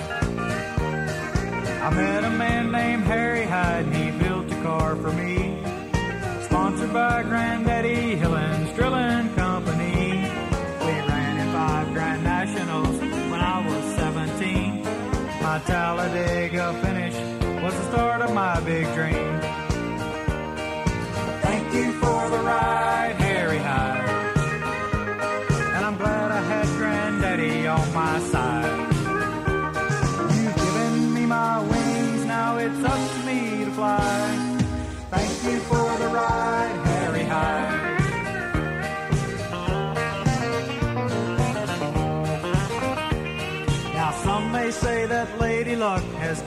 I 1.82 1.90
met 1.92 2.26
a 2.26 2.30
man 2.30 2.72
named 2.74 3.04
Harry 3.04 3.46
Hyde 3.46 3.86
and 3.86 3.96
he 3.96 4.12
built 4.12 4.52
a 4.52 4.62
car 4.62 4.98
for 4.98 5.14
me. 5.14 5.58
Sponsored 6.44 6.92
by 6.92 7.24
Granddaddy 7.24 8.18
Hill 8.18 8.36
and 8.36 8.76
Drilling 8.76 9.34
Company. 9.36 10.12
We 10.86 10.94
ran 11.08 11.38
in 11.40 11.54
five 11.54 11.94
Grand 11.94 12.24
Nationals 12.26 13.00
when 13.00 13.40
I 13.40 13.66
was 13.66 13.96
17. 13.96 14.84
My 15.42 15.60
Talladega 15.66 16.74
finish 16.84 17.16
was 17.64 17.74
the 17.74 17.92
start 17.92 18.22
of 18.24 18.34
my 18.34 18.60
big 18.60 18.86
dream. 18.94 19.40
Thank 21.48 21.74
you 21.74 21.94
for 21.94 22.30
the 22.30 22.40
ride, 22.40 23.16
Harry 23.20 23.58
Hyde. 23.58 24.38
And 25.76 25.86
I'm 25.86 25.96
glad 25.96 26.32
I 26.32 26.42
had 26.42 26.68
Granddaddy 26.78 27.68
on 27.68 27.94
my 27.94 28.20
side. 28.20 28.89